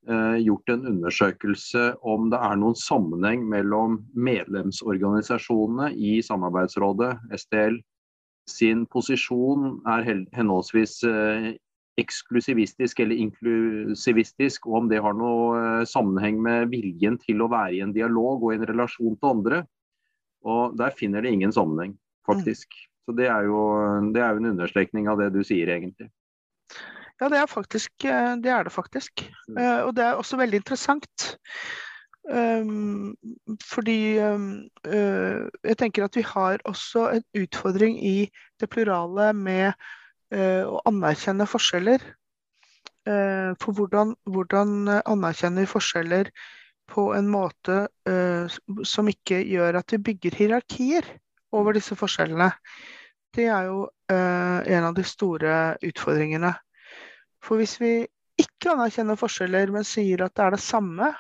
gjort 0.03 0.71
en 0.73 0.87
undersøkelse 0.91 1.83
om 2.03 2.25
det 2.33 2.39
er 2.43 2.57
noen 2.59 2.75
sammenheng 2.75 3.45
mellom 3.47 4.01
medlemsorganisasjonene 4.19 5.93
i 5.95 6.17
Samarbeidsrådet, 6.27 7.13
STL, 7.39 7.77
sin 8.51 8.87
posisjon 8.91 9.77
er 9.89 10.07
henholdsvis 10.35 10.97
eh, 11.07 11.53
eksklusivistisk 12.01 13.03
eller 13.05 13.21
inklusivistisk, 13.27 14.67
og 14.67 14.79
om 14.83 14.89
det 14.91 15.03
har 15.05 15.15
noe 15.17 15.59
eh, 15.59 15.85
sammenheng 15.89 16.41
med 16.43 16.73
viljen 16.73 17.19
til 17.23 17.45
å 17.45 17.51
være 17.53 17.77
i 17.79 17.83
en 17.85 17.95
dialog 17.95 18.43
og 18.43 18.57
en 18.57 18.67
relasjon 18.69 19.19
til 19.19 19.31
andre. 19.31 19.63
Og 20.43 20.75
der 20.79 20.97
finner 20.99 21.23
det 21.23 21.35
ingen 21.37 21.55
sammenheng, 21.55 21.95
faktisk. 22.27 22.67
Mm. 22.75 22.89
Så 23.03 23.15
det 23.19 23.29
er, 23.31 23.47
jo, 23.47 23.61
det 24.15 24.23
er 24.23 24.35
jo 24.35 24.43
en 24.43 24.51
understrekning 24.55 25.09
av 25.11 25.23
det 25.23 25.31
du 25.35 25.43
sier, 25.47 25.71
egentlig. 25.71 26.11
Ja, 27.23 27.29
det 27.31 27.39
er, 27.39 27.47
faktisk, 27.47 27.93
eh, 28.05 28.33
det, 28.43 28.51
er 28.51 28.65
det 28.67 28.73
faktisk. 28.75 29.23
Mm. 29.49 29.59
Uh, 29.59 29.81
og 29.87 29.95
det 29.95 30.05
er 30.05 30.19
også 30.19 30.37
veldig 30.41 30.59
interessant. 30.59 31.27
Um, 32.27 33.15
fordi 33.63 34.19
um, 34.19 34.49
uh, 34.87 35.47
jeg 35.63 35.79
tenker 35.79 36.05
at 36.05 36.17
vi 36.19 36.25
har 36.27 36.59
også 36.67 37.09
en 37.15 37.25
utfordring 37.39 38.01
i 38.07 38.31
det 38.61 38.69
plurale 38.71 39.29
med 39.39 39.71
uh, 40.35 40.67
å 40.67 40.83
anerkjenne 40.91 41.47
forskjeller. 41.47 42.03
for 43.59 43.75
hvordan, 43.75 44.13
hvordan 44.31 44.87
anerkjenner 44.87 45.65
vi 45.65 45.71
forskjeller 45.73 46.29
på 46.87 47.09
en 47.17 47.27
måte 47.27 47.89
som 48.87 49.09
ikke 49.11 49.41
gjør 49.43 49.81
at 49.81 49.91
vi 49.91 49.99
bygger 50.07 50.37
hierarkier 50.39 51.09
over 51.51 51.75
disse 51.75 51.97
forskjellene. 51.99 52.53
Det 53.35 53.49
er 53.51 53.67
jo 53.67 53.89
en 54.07 54.87
av 54.87 54.95
de 54.95 55.03
store 55.03 55.57
utfordringene. 55.83 56.53
For 57.43 57.61
hvis 57.61 57.77
vi 57.83 57.93
ikke 58.41 58.73
anerkjenner 58.73 59.19
forskjeller, 59.19 59.73
men 59.75 59.87
sier 59.87 60.25
at 60.25 60.35
det 60.39 60.45
er 60.45 60.57
det 60.57 60.63
samme, 60.63 61.11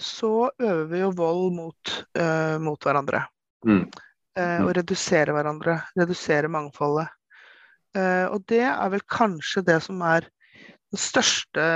så 0.00 0.48
øver 0.58 0.86
vi 0.90 1.02
jo 1.02 1.10
vold 1.16 1.52
mot, 1.54 1.92
uh, 2.18 2.56
mot 2.62 2.80
hverandre. 2.82 3.26
Mm. 3.62 3.84
og 4.32 4.70
redusere 4.74 5.30
hverandre. 5.36 5.76
Redusere 5.94 6.48
mangfoldet. 6.50 7.12
og 8.32 8.38
det 8.48 8.62
er 8.64 8.88
vel 8.88 9.02
kanskje 9.06 9.60
det 9.62 9.76
som 9.84 10.00
er 10.00 10.24
den 10.24 10.98
største 10.98 11.66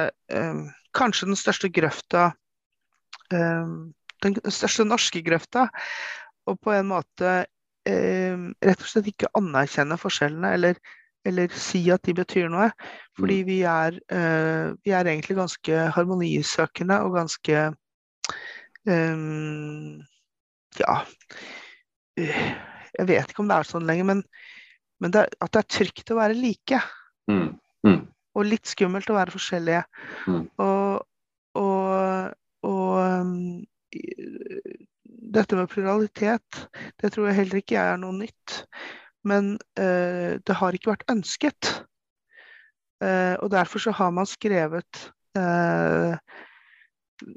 Kanskje 0.97 1.29
den 1.29 1.37
største 1.37 1.69
grøfta 1.69 2.31
den 3.31 4.37
største 4.53 4.87
norske 4.87 5.23
grøfta. 5.23 5.69
Og 6.47 6.59
på 6.63 6.73
en 6.75 6.91
måte 6.91 7.35
rett 7.87 8.83
og 8.83 8.89
slett 8.91 9.11
ikke 9.13 9.31
anerkjenne 9.39 9.99
forskjellene, 10.01 10.53
eller, 10.57 10.81
eller 11.27 11.53
si 11.59 11.83
at 11.95 12.05
de 12.07 12.15
betyr 12.17 12.51
noe. 12.53 12.71
Fordi 13.19 13.41
mm. 13.43 13.49
vi 13.49 13.59
er, 13.69 13.99
uh, 14.13 14.75
vi 14.85 14.95
er 14.95 15.11
egentlig 15.11 15.39
ganske 15.39 15.87
harmonisøkende 15.97 17.01
og 17.05 17.17
ganske 17.19 17.67
um, 18.87 20.03
Ja. 20.81 21.01
Jeg 22.17 23.09
vet 23.09 23.31
ikke 23.31 23.43
om 23.45 23.49
det 23.51 23.59
er 23.59 23.69
sånn 23.69 23.87
lenger, 23.89 24.07
men, 24.09 24.23
men 25.03 25.13
det 25.13 25.25
er, 25.25 25.35
at 25.45 25.53
det 25.53 25.63
er 25.63 25.73
trygt 25.79 26.13
å 26.13 26.19
være 26.19 26.37
like. 26.39 26.81
Mm. 27.29 27.51
Mm. 27.85 28.03
Og 28.37 28.49
litt 28.49 28.69
skummelt 28.69 29.11
å 29.13 29.17
være 29.19 29.35
forskjellige. 29.35 29.83
Mm. 30.29 30.45
Og, 30.65 31.05
og, 31.61 32.37
og 32.69 32.93
um, 33.03 33.35
dette 35.37 35.59
med 35.59 35.69
pluralitet, 35.73 36.63
det 37.01 37.13
tror 37.13 37.29
jeg 37.29 37.39
heller 37.41 37.63
ikke 37.63 37.83
er 37.83 38.01
noe 38.01 38.17
nytt. 38.17 38.63
Men 39.27 39.57
eh, 39.79 40.39
det 40.39 40.55
har 40.61 40.77
ikke 40.77 40.93
vært 40.93 41.11
ønsket. 41.13 41.71
Eh, 43.05 43.35
og 43.43 43.51
derfor 43.53 43.79
så 43.83 43.91
har 43.97 44.11
man 44.15 44.27
skrevet 44.29 45.11
uh, 45.37 46.13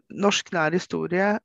norsk 0.10 0.52
nær 0.56 0.72
historie 0.76 1.40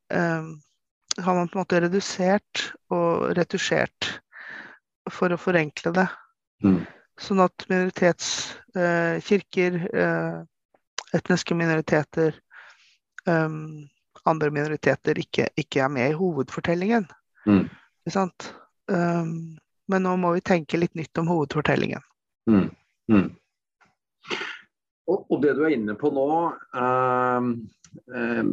har 1.15 1.35
man 1.35 1.47
på 1.47 1.55
en 1.55 1.61
måte 1.61 1.79
redusert 1.79 2.73
og 2.91 3.37
retusjert 3.37 4.21
for 5.11 5.31
å 5.31 5.37
forenkle 5.39 5.91
det. 5.95 6.07
Mm. 6.65 6.85
Sånn 7.21 7.39
at 7.43 7.65
minoritetskirker, 7.71 9.71
etniske 11.15 11.55
minoriteter, 11.55 12.31
um, 13.29 13.87
andre 14.25 14.49
minoriteter 14.51 15.19
ikke, 15.21 15.47
ikke, 15.55 15.83
er 15.85 15.89
med 15.93 16.11
i 16.11 16.17
hovedfortellingen. 16.17 17.05
Mm. 17.47 17.69
Um, 18.89 19.57
men 19.91 20.05
nå 20.05 20.15
må 20.21 20.33
vi 20.35 20.43
tenke 20.45 20.79
litt 20.79 20.95
nytt 20.97 21.17
om 21.21 21.29
hovedfortellingen. 21.29 22.03
Mm. 22.49 22.69
Mm. 23.11 23.29
Og, 25.05 25.25
og, 25.29 25.41
det 25.43 25.53
du 25.57 25.65
er 25.65 25.75
inne 25.75 25.93
på 25.97 26.09
nå 26.13 26.29
eh, 26.73 27.49
eh, 28.17 28.47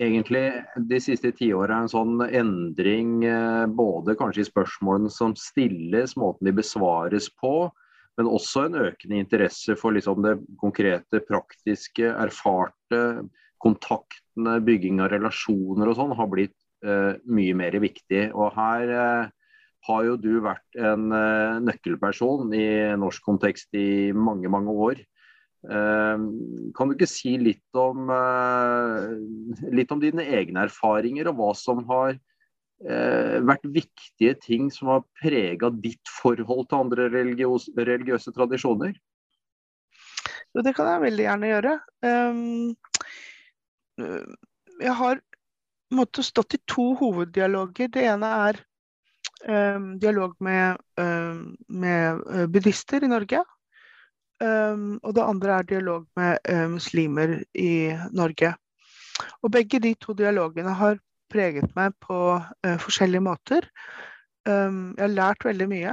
Egentlig 0.00 0.44
de 0.88 1.00
siste 1.00 1.32
tiåra 1.36 1.82
en 1.82 1.90
sånn 1.92 2.20
endring 2.24 3.18
eh, 3.28 3.64
både 3.68 4.16
kanskje 4.16 4.44
i 4.44 4.48
spørsmålene 4.48 5.12
som 5.12 5.34
stilles, 5.40 6.16
måten 6.20 6.48
de 6.48 6.54
besvares 6.56 7.28
på, 7.40 7.68
men 8.16 8.28
også 8.28 8.66
en 8.66 8.78
økende 8.86 9.20
interesse 9.20 9.76
for 9.80 9.96
liksom 9.96 10.22
det 10.24 10.36
konkrete, 10.60 11.20
praktiske, 11.28 12.08
erfarte. 12.12 13.02
Kontaktene, 13.60 14.58
bygging 14.64 15.00
av 15.04 15.10
relasjoner 15.14 15.88
og 15.88 15.98
sånn 15.98 16.14
har 16.16 16.28
blitt 16.32 16.56
mye 16.84 17.56
mer 17.56 17.76
viktig. 17.82 18.30
Og 18.34 18.54
her 18.56 18.92
eh, 18.92 19.28
har 19.88 20.06
jo 20.06 20.16
du 20.20 20.32
vært 20.44 20.78
en 20.78 21.10
eh, 21.14 21.58
nøkkelperson 21.64 22.54
i 22.56 22.68
norsk 22.98 23.24
kontekst 23.26 23.76
i 23.78 24.12
mange, 24.12 24.50
mange 24.52 24.72
år. 24.72 25.04
Kan 25.66 26.86
du 26.86 26.92
ikke 26.94 27.08
si 27.10 27.32
litt 27.42 27.74
om, 27.80 28.06
litt 29.74 29.90
om 29.90 29.98
dine 29.98 30.22
egne 30.38 30.62
erfaringer, 30.68 31.26
og 31.32 31.40
hva 31.40 31.48
som 31.58 31.80
har 31.88 32.12
vært 32.78 33.66
viktige 33.74 34.36
ting 34.44 34.68
som 34.70 34.92
har 34.92 35.02
prega 35.18 35.72
ditt 35.74 36.12
forhold 36.20 36.68
til 36.70 36.84
andre 36.84 37.08
religiøse, 37.10 37.74
religiøse 37.74 38.30
tradisjoner? 38.36 38.94
Jo, 40.54 40.62
det 40.62 40.76
kan 40.76 40.92
jeg 40.92 41.04
veldig 41.08 41.26
gjerne 41.26 41.50
gjøre. 41.50 41.74
Jeg 44.86 44.96
har 45.02 45.24
måtte 45.94 46.22
stått 46.22 46.56
i 46.56 46.62
to 46.68 46.94
hoveddialoger. 47.00 47.90
Det 47.92 48.04
ene 48.06 48.30
er 48.48 48.60
um, 49.48 49.92
dialog 50.02 50.34
med, 50.42 50.80
um, 51.00 51.56
med 51.68 52.22
uh, 52.26 52.46
buddhister 52.46 53.04
i 53.04 53.10
Norge. 53.10 53.42
Um, 54.42 54.98
og 55.02 55.14
det 55.16 55.24
andre 55.24 55.58
er 55.58 55.68
dialog 55.70 56.06
med 56.18 56.38
uh, 56.50 56.66
muslimer 56.72 57.38
i 57.54 57.92
Norge. 58.12 58.54
Og 59.42 59.52
begge 59.52 59.80
de 59.80 59.94
to 60.00 60.16
dialogene 60.16 60.74
har 60.76 60.98
preget 61.32 61.72
meg 61.78 61.94
på 62.04 62.18
uh, 62.36 62.76
forskjellige 62.82 63.24
måter. 63.24 63.70
jeg 64.46 65.02
har 65.02 65.10
lært 65.10 65.42
veldig 65.42 65.66
mye. 65.66 65.92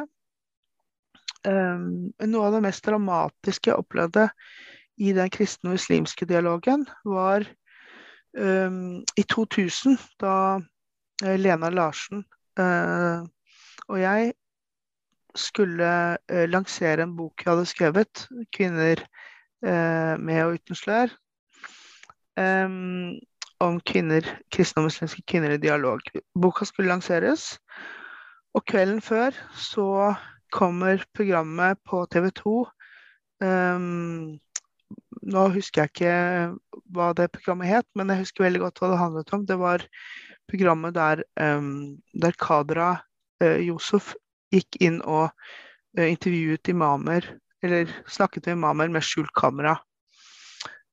noe 2.30 2.44
av 2.46 2.54
det 2.54 2.60
mest 2.62 2.86
dramatiske 2.86 3.72
jeg 3.72 3.80
opplevde 3.82 4.28
i 5.02 5.10
den 5.18 5.32
kristne 5.34 5.72
og 5.72 5.74
muslimske 5.74 6.28
dialogen, 6.30 6.86
var 7.04 7.48
i 8.34 9.24
2000, 9.30 9.98
da 10.22 10.58
uh, 10.58 11.36
Lena 11.38 11.70
Larsen 11.70 12.24
uh, 12.60 13.22
og 13.88 14.00
jeg 14.02 14.34
skulle 15.36 15.90
uh, 16.18 16.46
lansere 16.50 17.06
en 17.06 17.14
bok 17.18 17.44
jeg 17.46 17.52
hadde 17.52 17.66
skrevet, 17.70 18.28
'Kvinner 18.54 19.06
med 20.20 20.44
og 20.44 20.58
uten 20.58 20.76
slør', 20.76 21.14
um, 22.36 23.16
om 23.64 23.80
kvinner, 23.80 24.26
kristne 24.52 24.82
og 24.82 24.90
muslimske 24.90 25.24
kvinner 25.24 25.56
i 25.56 25.62
dialog. 25.62 26.02
Boka 26.36 26.66
skulle 26.68 26.92
lanseres, 26.92 27.60
og 28.54 28.66
kvelden 28.66 29.02
før 29.02 29.32
så 29.56 30.14
kommer 30.52 31.04
programmet 31.16 31.80
på 31.88 32.04
TV 32.12 32.30
2 32.30 32.68
um, 33.44 34.40
nå 35.32 35.48
husker 35.54 35.84
jeg 35.84 35.92
ikke 35.94 36.16
hva 36.94 37.12
det 37.18 37.32
programmet 37.36 37.70
het, 37.72 37.88
men 37.98 38.12
jeg 38.12 38.24
husker 38.24 38.46
veldig 38.46 38.64
godt 38.66 38.82
hva 38.82 38.92
det 38.92 39.00
handlet 39.02 39.34
om. 39.36 39.46
Det 39.48 39.58
var 39.62 39.86
programmet 40.52 40.96
der, 40.98 41.24
um, 41.40 41.98
der 42.14 42.36
Kadra 42.40 42.90
uh, 43.44 43.60
Josef 43.64 44.14
gikk 44.54 44.78
inn 44.84 45.00
og 45.02 45.30
uh, 45.30 46.06
intervjuet 46.08 46.74
imamer, 46.74 47.28
eller 47.64 47.92
snakket 48.12 48.52
med 48.52 48.60
imamer 48.60 48.92
med 48.94 49.06
skjult 49.06 49.34
kamera. 49.38 49.78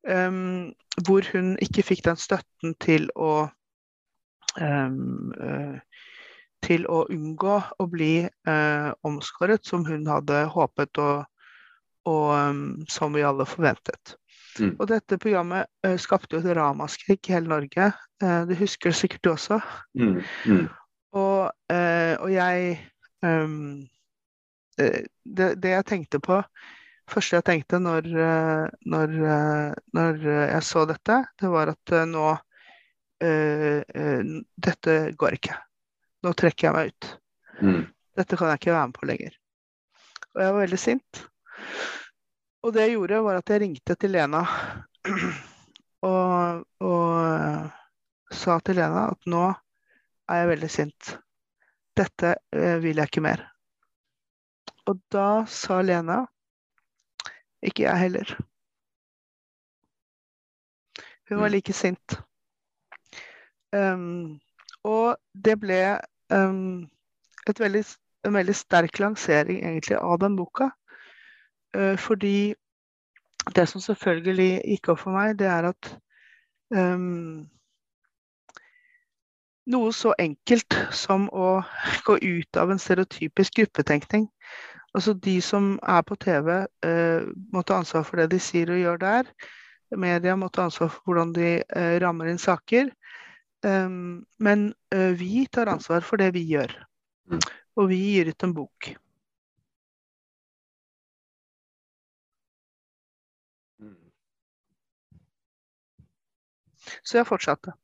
Um, 0.09 0.71
hvor 1.05 1.27
hun 1.35 1.57
ikke 1.61 1.85
fikk 1.85 2.07
den 2.07 2.17
støtten 2.17 2.73
til 2.81 3.11
å 3.21 3.51
um, 4.61 5.35
uh, 5.37 5.77
til 6.61 6.85
å 6.93 7.07
unngå 7.09 7.55
å 7.81 7.85
bli 7.89 8.29
omskåret 9.09 9.65
som 9.65 9.87
hun 9.89 10.03
hadde 10.05 10.43
håpet 10.53 10.99
og, 11.01 11.23
og 12.05 12.85
som 12.93 13.17
vi 13.17 13.25
alle 13.25 13.47
forventet. 13.49 14.20
Mm. 14.59 14.75
Og 14.79 14.89
dette 14.91 15.19
programmet 15.21 15.69
uh, 15.87 15.97
skapte 16.01 16.37
jo 16.37 16.43
et 16.43 16.57
ramaskrik 16.57 17.29
i 17.29 17.37
hele 17.37 17.51
Norge. 17.53 17.91
Uh, 18.23 18.43
du 18.49 18.55
husker 18.59 18.91
det 18.91 18.99
sikkert 18.99 19.25
du 19.25 19.33
også. 19.33 19.61
Mm. 19.99 20.21
Mm. 20.47 20.67
Og, 21.19 21.51
uh, 21.73 22.15
og, 22.19 22.29
jeg 22.33 22.77
um, 23.23 23.87
det, 24.79 25.49
det, 25.61 25.75
jeg 25.75 25.87
tenkte 25.89 26.23
på 26.25 26.41
første 27.11 27.37
jeg 27.37 27.45
tenkte 27.45 27.81
når, 27.83 28.07
når, 28.87 29.15
når 29.99 30.21
jeg 30.23 30.63
så 30.63 30.85
dette, 30.87 31.17
det 31.43 31.49
var 31.51 31.73
at 31.75 31.93
nå 32.07 32.29
Dette 34.71 34.95
går 35.19 35.37
ikke. 35.37 35.57
Nå 36.25 36.33
trekker 36.39 36.69
jeg 36.69 36.77
meg 36.77 36.93
ut. 36.95 37.09
Mm. 37.61 37.83
Dette 38.17 38.39
kan 38.39 38.49
jeg 38.53 38.61
ikke 38.63 38.77
være 38.77 38.87
med 38.89 38.97
på 38.97 39.09
lenger. 39.11 39.35
Og 40.31 40.43
jeg 40.45 40.55
var 40.55 40.63
veldig 40.63 40.81
sint. 40.81 41.21
Og 42.61 42.75
det 42.75 42.85
jeg 42.85 42.97
gjorde, 42.99 43.23
var 43.25 43.39
at 43.41 43.51
jeg 43.51 43.63
ringte 43.63 43.97
til 43.97 44.13
Lena 44.13 44.43
og, 46.11 46.65
og 46.85 47.15
uh, 47.17 47.71
sa 48.33 48.59
til 48.65 48.77
Lena 48.77 49.07
at 49.15 49.31
nå 49.33 49.47
er 50.31 50.43
jeg 50.43 50.51
veldig 50.53 50.71
sint. 50.73 51.15
Dette 51.97 52.35
uh, 52.57 52.77
vil 52.85 53.01
jeg 53.01 53.09
ikke 53.09 53.25
mer. 53.25 53.47
Og 54.91 55.01
da 55.13 55.47
sa 55.49 55.81
Lena 55.85 56.21
ikke 57.65 57.87
jeg 57.87 58.05
heller. 58.05 58.37
Hun 61.31 61.41
var 61.41 61.49
mm. 61.49 61.55
like 61.55 61.73
sint. 61.73 62.17
Um, 63.73 64.41
og 64.83 65.17
det 65.33 65.55
ble 65.63 65.79
um, 66.35 66.89
veldig, 67.47 67.85
en 68.27 68.35
veldig 68.35 68.57
sterk 68.57 68.99
lansering 68.99 69.61
egentlig 69.63 69.99
av 70.01 70.19
den 70.25 70.37
boka. 70.37 70.71
Eh, 71.75 71.97
fordi 71.99 72.55
det 73.55 73.67
som 73.69 73.81
selvfølgelig 73.81 74.63
gikk 74.65 74.91
opp 74.93 75.03
for 75.05 75.15
meg, 75.15 75.39
det 75.39 75.47
er 75.49 75.71
at 75.71 75.91
um, 76.75 77.47
noe 79.71 79.93
så 79.95 80.13
enkelt 80.19 80.77
som 80.95 81.29
å 81.33 81.61
gå 82.07 82.19
ut 82.21 82.61
av 82.61 82.73
en 82.73 82.83
stereotypisk 82.83 83.63
gruppetenkning. 83.63 84.29
Altså 84.95 85.15
De 85.15 85.39
som 85.41 85.77
er 85.87 86.03
på 86.03 86.19
TV, 86.19 86.53
uh, 86.87 87.31
må 87.53 87.63
ta 87.63 87.79
ansvar 87.79 88.05
for 88.07 88.21
det 88.21 88.31
de 88.35 88.43
sier 88.43 88.73
og 88.75 88.83
gjør 88.83 89.03
der. 89.05 89.35
Media 89.97 90.37
må 90.39 90.51
ta 90.51 90.67
ansvar 90.67 90.91
for 90.91 91.07
hvordan 91.07 91.35
de 91.35 91.53
uh, 91.63 91.97
rammer 92.03 92.31
inn 92.31 92.43
saker. 92.43 92.91
Um, 93.67 94.27
men 94.39 94.73
uh, 94.95 95.13
vi 95.17 95.47
tar 95.53 95.71
ansvar 95.71 96.03
for 96.07 96.21
det 96.21 96.33
vi 96.35 96.45
gjør. 96.51 96.75
Mm. 97.31 97.41
Og 97.79 97.89
vi 97.93 98.03
gir 98.11 98.33
ut 98.33 98.47
en 98.47 98.55
bok. 98.57 98.93
Så 107.03 107.21
jeg 107.21 107.29
fortsatte. 107.29 107.75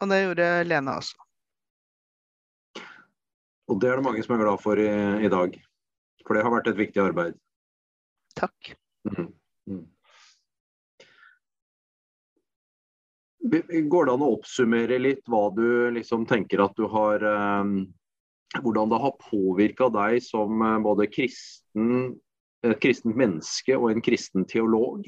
Og 0.00 0.10
det 0.12 0.22
gjorde 0.22 0.50
Lena 0.68 0.98
også. 1.00 1.16
Og 3.66 3.80
det 3.82 3.90
er 3.90 3.98
det 3.98 4.06
mange 4.06 4.22
som 4.22 4.36
er 4.36 4.44
glad 4.44 4.62
for 4.62 4.78
i, 4.78 4.90
i 5.26 5.30
dag. 5.32 5.56
For 6.26 6.36
det 6.36 6.44
har 6.46 6.54
vært 6.54 6.70
et 6.70 6.78
viktig 6.78 7.02
arbeid. 7.02 7.38
Takk. 8.38 8.74
Mm. 9.08 9.30
Mm. 9.70 9.84
Går 13.46 14.06
det 14.06 14.14
an 14.14 14.24
å 14.26 14.32
oppsummere 14.36 14.98
litt 14.98 15.22
hva 15.30 15.48
du 15.54 15.90
liksom 15.94 16.26
tenker 16.26 16.62
at 16.64 16.74
du 16.78 16.88
har 16.90 17.22
um, 17.62 17.78
Hvordan 18.56 18.90
det 18.90 18.98
har 19.02 19.18
påvirka 19.20 19.88
deg 19.92 20.22
som 20.24 20.62
uh, 20.62 20.78
både 20.82 21.08
kristen, 21.10 22.14
et 22.64 22.78
kristent 22.82 23.18
menneske 23.18 23.74
og 23.76 23.90
en 23.90 24.02
kristen 24.02 24.46
teolog? 24.48 25.06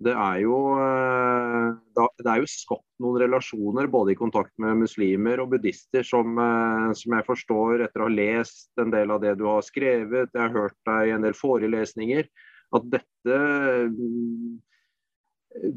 Det 0.00 0.12
er 0.16 0.38
jo 0.46 0.56
eh, 0.80 1.74
det 1.92 2.30
er 2.30 2.40
jo 2.40 2.48
skapt 2.48 2.86
noen 3.04 3.20
relasjoner 3.20 3.88
både 3.92 4.14
i 4.14 4.18
kontakt 4.18 4.52
med 4.62 4.78
muslimer 4.80 5.42
og 5.42 5.50
buddhister 5.52 6.06
som, 6.06 6.38
eh, 6.40 6.88
som, 6.96 7.16
jeg 7.18 7.26
forstår 7.26 7.84
etter 7.84 8.00
å 8.00 8.08
ha 8.08 8.14
lest 8.14 8.70
en 8.80 8.92
del 8.94 9.12
av 9.12 9.20
det 9.24 9.34
du 9.40 9.44
har 9.50 9.64
skrevet, 9.66 10.32
jeg 10.32 10.40
har 10.40 10.56
hørt 10.56 10.78
deg 10.88 11.10
i 11.10 11.14
en 11.16 11.26
del 11.26 11.36
forelesninger, 11.36 12.30
at 12.78 12.86
dette 12.94 13.40
mm, 13.92 14.56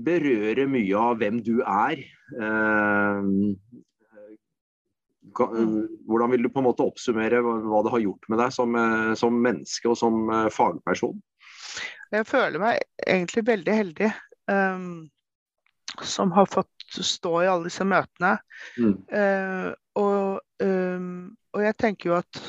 berører 0.08 0.72
mye 0.72 1.04
av 1.10 1.20
hvem 1.20 1.44
du 1.44 1.58
er. 1.66 2.06
Eh, 2.38 3.30
hvordan 5.34 6.32
vil 6.32 6.46
du 6.46 6.52
på 6.54 6.62
en 6.62 6.70
måte 6.70 6.86
oppsummere 6.86 7.42
hva 7.44 7.84
det 7.84 7.92
har 7.92 8.04
gjort 8.06 8.28
med 8.30 8.40
deg 8.40 8.54
som, 8.54 8.76
som 9.18 9.40
menneske 9.42 9.90
og 9.90 9.98
som 9.98 10.28
fagperson? 10.54 11.18
Jeg 12.14 12.28
føler 12.30 12.62
meg 12.62 12.82
egentlig 13.10 13.42
veldig 13.48 13.74
heldig 13.74 14.10
um, 14.52 14.88
som 16.06 16.34
har 16.36 16.50
fått 16.52 16.98
stå 17.02 17.32
i 17.42 17.48
alle 17.50 17.70
disse 17.70 17.86
møtene. 17.88 18.36
Mm. 18.78 18.96
Uh, 19.10 19.70
og, 20.00 20.42
um, 20.62 21.32
og, 21.54 21.64
jeg 21.66 21.78
tenker 21.82 22.12
jo 22.12 22.18
at 22.20 22.42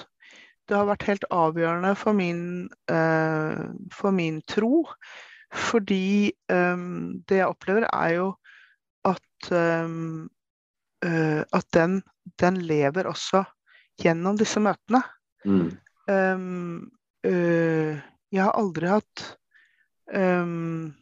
det 0.68 0.78
har 0.78 0.88
vært 0.88 1.06
helt 1.08 1.26
avgjørende 1.32 1.92
for 2.00 2.16
min, 2.16 2.44
uh, 2.92 3.64
for 3.92 4.16
min 4.16 4.40
tro. 4.48 4.84
Fordi 5.54 6.32
um, 6.50 7.20
det 7.28 7.40
jeg 7.42 7.52
opplever, 7.52 7.86
er 7.92 8.14
jo 8.16 8.28
at, 9.06 9.50
uh, 9.52 10.24
at 11.04 11.66
den, 11.76 12.00
den, 12.40 12.58
lever 12.64 13.06
også 13.06 13.44
gjennom 14.00 14.40
disse 14.40 14.60
møtene. 14.60 15.04
Mm. 15.44 15.68
jeg 18.32 18.40
har 18.40 18.56
aldri 18.56 18.88
hatt 18.88 19.24
um, 20.12 20.92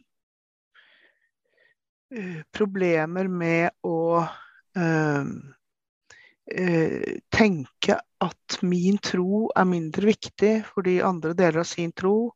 problemer 2.53 3.27
med 3.27 3.71
å 3.83 4.23
um, 4.77 5.33
tenke 7.33 7.97
at 8.23 8.57
min 8.61 8.99
tro 9.01 9.47
er 9.55 9.67
mindre 9.67 10.11
viktig 10.11 10.53
fordi 10.73 10.99
andre 11.03 11.33
deler 11.37 11.63
av 11.63 11.69
sin 11.69 11.91
tro. 11.95 12.33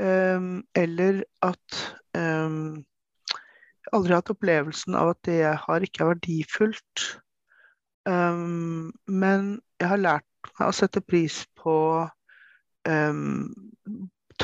Um, 0.00 0.64
eller 0.76 1.22
at 1.44 1.80
um, 2.16 2.84
aldri 3.92 4.16
hatt 4.16 4.32
opplevelsen 4.32 4.96
av 4.98 5.14
at 5.14 5.22
det 5.28 5.40
jeg 5.40 5.62
har, 5.66 5.84
ikke 5.84 6.04
er 6.04 6.12
verdifullt. 6.14 7.06
Men 8.06 9.46
jeg 9.80 9.88
har 9.90 9.98
lært 9.98 10.50
meg 10.58 10.68
å 10.68 10.74
sette 10.74 11.00
pris 11.02 11.40
på 11.58 11.74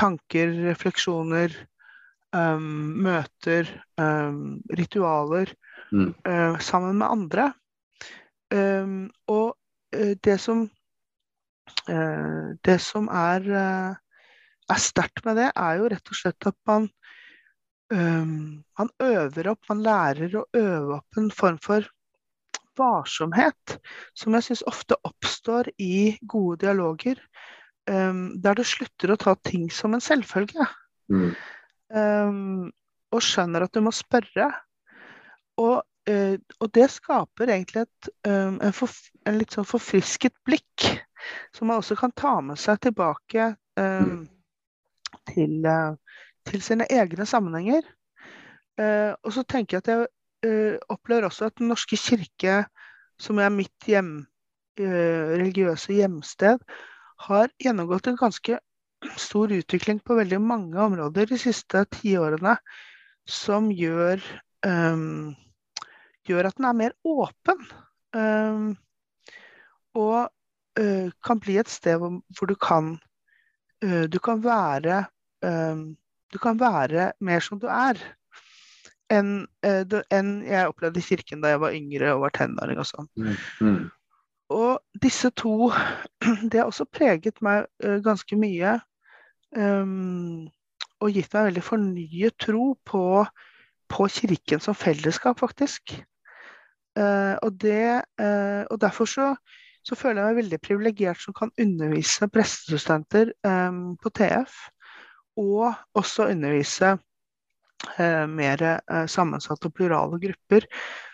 tanker, 0.03 0.51
refleksjoner, 0.69 1.55
møter, 2.33 3.67
ritualer 4.73 5.51
mm. 5.93 6.07
uh, 6.25 6.55
sammen 6.57 6.97
med 6.97 7.05
andre. 7.05 7.43
og 9.29 9.51
uh, 9.53 10.13
det 10.25 10.39
som 10.41 10.63
uh, 11.89 12.47
det 12.65 12.79
som 12.81 13.05
er 13.13 13.45
er 14.71 14.81
sterkt 14.81 15.25
med 15.27 15.39
det, 15.39 15.49
er 15.55 15.79
jo 15.79 15.89
rett 15.91 16.11
og 16.11 16.17
slett 16.17 16.47
at 16.49 16.57
man, 16.69 16.87
um, 17.93 18.63
man 18.79 18.93
øver 19.03 19.51
opp, 19.53 19.67
man 19.69 19.83
lærer 19.85 20.37
å 20.39 20.45
øve 20.57 20.99
opp 20.99 21.19
en 21.19 21.29
form 21.33 21.59
for 21.63 21.89
varsomhet, 22.79 23.77
som 24.17 24.33
jeg 24.33 24.47
syns 24.47 24.63
ofte 24.69 24.97
oppstår 25.05 25.69
i 25.81 26.15
gode 26.21 26.63
dialoger, 26.65 27.19
um, 27.89 28.21
der 28.41 28.57
du 28.57 28.63
slutter 28.67 29.13
å 29.13 29.19
ta 29.19 29.35
ting 29.45 29.69
som 29.73 29.95
en 29.95 30.03
selvfølge. 30.03 30.67
Mm. 31.11 31.31
Um, 31.93 32.69
og 33.13 33.23
skjønner 33.23 33.65
at 33.65 33.73
du 33.75 33.81
må 33.85 33.93
spørre. 33.95 34.49
Og, 35.61 35.83
uh, 36.09 36.35
og 36.59 36.71
det 36.75 36.89
skaper 36.93 37.53
egentlig 37.53 37.85
et, 37.85 38.11
um, 38.27 38.59
en, 38.59 38.75
for, 38.75 38.91
en, 39.27 39.39
litt 39.39 39.55
sånn 39.55 39.67
forfrisket 39.69 40.35
blikk, 40.47 40.87
som 41.55 41.69
man 41.69 41.81
også 41.81 41.97
kan 41.99 42.13
ta 42.17 42.37
med 42.43 42.59
seg 42.59 42.81
tilbake 42.83 43.53
um, 43.79 44.23
til, 45.31 45.59
uh, 45.67 45.93
til, 46.49 46.63
sine 46.65 46.87
egne 46.91 47.27
sammenhenger. 47.29 47.85
Uh, 48.79 49.13
og 49.21 49.35
så 49.35 49.45
tenker 49.45 49.77
jeg 49.77 49.85
at 49.85 49.93
jeg 49.93 50.09
opplever 50.91 51.29
også 51.29 51.45
at 51.47 51.53
Den 51.55 51.69
norske 51.71 51.95
kirke, 51.95 52.65
som 53.21 53.37
er 53.39 53.53
mitt 53.53 53.85
hjem, 53.87 54.25
religiøse 54.75 55.93
hjemsted, 55.95 56.57
har 57.27 57.51
gjennomgått 57.61 58.07
en 58.07 58.19
ganske 58.19 58.59
stor 59.19 59.51
utvikling 59.51 59.99
på 59.99 60.17
veldig 60.17 60.39
mange 60.41 60.79
områder 60.79 61.29
de 61.31 61.39
siste 61.39 61.83
ti 61.91 62.15
årene 62.19 62.55
som 63.29 63.69
gjør, 63.71 64.21
um, 64.67 65.33
gjør 66.27 66.49
at 66.49 66.59
den 66.59 66.67
er 66.69 66.79
mer 66.79 66.95
åpen. 67.07 67.63
Um, 68.13 68.73
og 69.97 70.29
uh, 70.79 71.09
kan 71.25 71.41
bli 71.41 71.57
et 71.61 71.71
sted 71.71 71.99
hvor, 72.01 72.19
hvor 72.37 72.49
du 72.49 72.55
kan 72.59 72.95
uh, 73.85 74.05
du 74.09 74.19
kan 74.21 74.43
være 74.43 75.03
um, 75.45 75.93
du 76.33 76.37
kan 76.41 76.59
være 76.59 77.11
mer 77.21 77.41
som 77.45 77.61
du 77.61 77.67
er 77.69 77.99
enn 79.13 79.43
uh, 79.65 79.99
en 80.13 80.31
jeg 80.45 80.69
opplevde 80.69 81.01
i 81.01 81.05
kirken 81.05 81.43
da 81.43 81.53
jeg 81.53 81.61
var 81.61 81.77
yngre 81.77 82.13
og 82.15 82.23
var 82.25 82.33
tenåring 82.37 82.81
og 82.81 82.89
sånn. 82.89 83.09
Mm. 83.17 83.35
Mm. 83.61 83.83
Og 84.53 85.01
disse 85.01 85.31
to 85.39 85.71
Det 86.49 86.59
har 86.59 86.69
også 86.69 86.85
preget 86.85 87.41
meg 87.41 87.65
ganske 88.05 88.37
mye 88.39 88.77
um, 89.57 90.45
og 91.03 91.11
gitt 91.11 91.33
meg 91.35 91.49
veldig 91.49 91.63
fornyet 91.65 92.37
tro 92.41 92.73
på, 92.87 93.03
på 93.91 94.07
Kirken 94.17 94.63
som 94.63 94.77
fellesskap, 94.77 95.41
faktisk. 95.41 95.95
Uh, 96.93 97.35
og, 97.41 97.55
det, 97.61 98.03
uh, 98.21 98.63
og, 98.69 98.77
derfor 98.81 99.09
så, 99.09 99.29
så, 99.83 99.97
føler 99.97 100.21
jeg 100.21 100.29
meg 100.29 100.41
veldig 100.43 100.59
privilegert 100.61 101.23
som 101.23 101.35
kan 101.35 101.51
undervise 101.59 102.29
prestestudenter 102.31 103.33
um, 103.47 103.95
på 104.01 104.13
TF, 104.13 104.59
og 105.41 105.73
også 105.97 106.29
undervise 106.29 106.93
uh, 107.97 108.27
mer 108.29 108.63
sammensatte 109.09 109.71
og 109.71 109.75
plurale 109.75 110.21
grupper. 110.21 110.69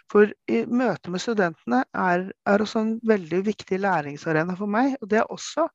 For 0.09 0.31
i 0.49 0.63
møte 0.65 1.11
med 1.13 1.21
studentene 1.21 1.83
er, 1.93 2.25
er, 2.49 2.63
også 2.63 2.81
en 2.81 2.93
veldig 3.05 3.43
viktig 3.45 3.77
læringsarena 3.83 4.55
for 4.57 4.71
meg. 4.71 4.95
Og 5.03 5.11
det 5.11 5.21
er 5.21 5.29
også 5.29 5.67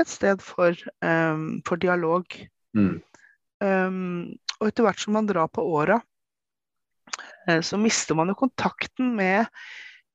et 0.00 0.10
sted 0.10 0.42
for, 0.42 0.74
um, 1.06 1.62
for 1.66 1.78
dialog. 1.80 2.26
Mm. 2.76 2.98
Um, 3.62 4.34
og 4.58 4.68
etter 4.68 4.86
hvert 4.86 5.02
som 5.02 5.14
man 5.16 5.28
drar 5.30 5.48
på 5.52 5.64
åra, 5.78 6.00
uh, 7.46 7.60
så 7.62 7.78
mister 7.80 8.18
man 8.18 8.32
jo 8.32 8.38
kontakten 8.42 9.14
med, 9.16 9.46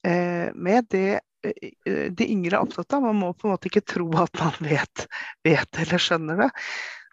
uh, 0.07 0.49
med 0.51 0.91
det 0.91 1.21
uh, 1.47 2.07
de 2.12 2.27
yngre 2.27 2.57
er 2.57 2.62
opptatt 2.65 2.97
av. 2.97 3.07
Man 3.07 3.21
må 3.23 3.31
på 3.31 3.47
en 3.47 3.55
måte 3.55 3.71
ikke 3.71 3.88
tro 3.88 4.10
at 4.19 4.36
man 4.43 4.60
vet, 4.67 5.07
vet 5.47 5.86
eller 5.86 6.10
skjønner 6.10 6.43
det. 6.43 6.51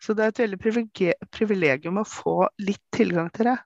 Så 0.02 0.14
det 0.14 0.24
er 0.24 0.32
et 0.32 0.40
veldig 0.44 0.58
privilegium 1.34 2.00
å 2.00 2.06
få 2.06 2.36
litt 2.62 2.82
tilgang 2.94 3.30
til 3.34 3.50
det 3.50 3.56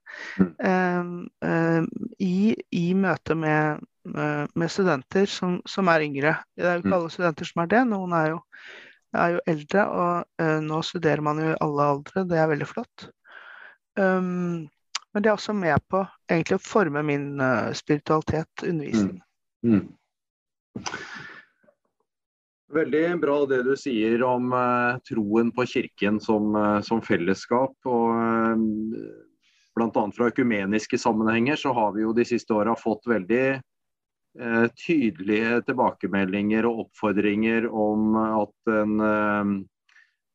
um, 0.64 1.10
um, 1.44 1.88
i, 2.24 2.54
i, 2.72 2.84
møte 2.96 3.36
med, 3.36 3.82
med 4.02 4.72
studenter 4.72 5.28
som, 5.28 5.58
som, 5.68 5.90
er 5.92 6.06
yngre. 6.06 6.36
Det 6.56 6.64
er 6.64 6.78
jo 6.78 6.84
ikke 6.84 6.92
mm. 6.92 6.98
alle 6.98 7.12
studenter 7.12 7.50
som 7.50 7.64
er 7.64 7.72
det, 7.74 7.82
noen 7.90 8.16
er 8.16 8.30
jo, 8.32 8.38
er 9.24 9.34
jo 9.36 9.42
eldre. 9.54 9.88
Og 10.02 10.44
uh, 10.44 10.60
nå 10.64 10.80
studerer 10.88 11.24
man 11.24 11.42
jo 11.42 11.50
i 11.52 11.58
alle 11.68 11.88
aldre, 11.96 12.24
det 12.30 12.40
er 12.40 12.52
veldig 12.54 12.70
flott. 12.70 13.08
Um, 14.00 14.70
men 15.12 15.24
det 15.24 15.28
er 15.28 15.36
også 15.36 15.52
med 15.52 15.84
på 15.92 16.00
egentlig 16.30 16.56
å 16.56 16.64
forme 16.64 17.04
min 17.04 17.34
uh, 17.44 17.68
spiritualitet, 17.76 18.64
undervisning. 18.64 19.20
Mm. 19.66 19.82
Mm. 19.84 20.88
Veldig 22.72 23.02
bra 23.20 23.34
det 23.44 23.58
du 23.66 23.74
sier 23.76 24.22
om 24.24 24.52
uh, 24.56 24.96
troen 25.04 25.50
på 25.52 25.66
Kirken 25.68 26.16
som, 26.24 26.54
uh, 26.56 26.80
som 26.80 27.02
fellesskap. 27.04 27.74
og 27.84 28.14
eh, 28.16 28.62
Bl.a. 29.76 30.04
fra 30.16 30.28
økumeniske 30.30 30.96
sammenhenger 31.00 31.60
så 31.60 31.74
har 31.76 31.92
vi 31.92 32.06
jo 32.06 32.14
de 32.16 32.24
siste 32.28 32.54
åra 32.56 32.72
fått 32.78 33.04
veldig 33.12 33.42
uh, 34.40 34.64
tydelige 34.86 35.58
tilbakemeldinger 35.66 36.68
og 36.68 36.86
oppfordringer 36.86 37.68
om 37.68 38.16
at 38.22 38.72
en, 38.72 39.04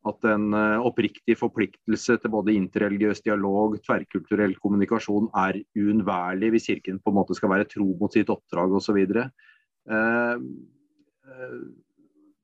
at 0.08 0.30
en 0.30 0.46
oppriktig 0.86 1.40
forpliktelse 1.42 2.20
til 2.22 2.34
både 2.38 2.54
interreligiøs 2.54 3.24
dialog, 3.26 3.80
tverrkulturell 3.82 4.54
kommunikasjon 4.62 5.34
er 5.42 5.58
uunnværlig 5.78 6.54
hvis 6.54 6.70
Kirken 6.70 7.02
på 7.02 7.14
en 7.14 7.18
måte 7.18 7.38
skal 7.38 7.56
være 7.56 7.70
tro 7.74 7.90
mot 7.98 8.14
sitt 8.14 8.30
oppdrag 8.34 8.78
osv. 8.78 9.02
Uh, 9.90 10.38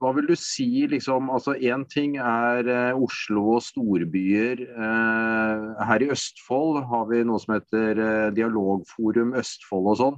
hva 0.03 0.11
vil 0.17 0.27
du 0.27 0.35
si 0.35 0.83
liksom, 0.91 1.29
altså 1.31 1.55
Én 1.63 1.85
ting 1.87 2.17
er 2.19 2.67
eh, 2.67 2.99
Oslo 2.99 3.55
og 3.55 3.63
storbyer. 3.63 4.65
Eh, 4.67 5.83
her 5.87 6.03
i 6.03 6.09
Østfold 6.11 6.81
har 6.89 7.07
vi 7.11 7.21
noe 7.23 7.39
som 7.39 7.55
heter 7.55 8.01
eh, 8.03 8.29
Dialogforum 8.35 9.31
Østfold 9.39 9.91
og 9.93 9.99
sånn. 10.01 10.17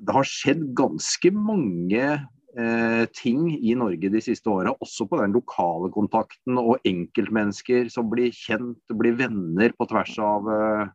Det 0.00 0.14
har 0.16 0.26
skjedd 0.26 0.62
ganske 0.78 1.32
mange 1.36 2.06
eh, 2.08 3.02
ting 3.14 3.50
i 3.58 3.74
Norge 3.78 4.10
de 4.10 4.22
siste 4.24 4.48
åra, 4.50 4.72
også 4.80 5.06
på 5.10 5.20
den 5.20 5.36
lokale 5.36 5.92
kontakten 5.94 6.56
og 6.58 6.80
enkeltmennesker 6.88 7.92
som 7.92 8.08
blir 8.10 8.32
kjent, 8.34 8.80
blir 8.96 9.18
venner 9.20 9.76
på 9.76 9.86
tvers 9.90 10.14
av, 10.24 10.48
eh, 10.54 10.86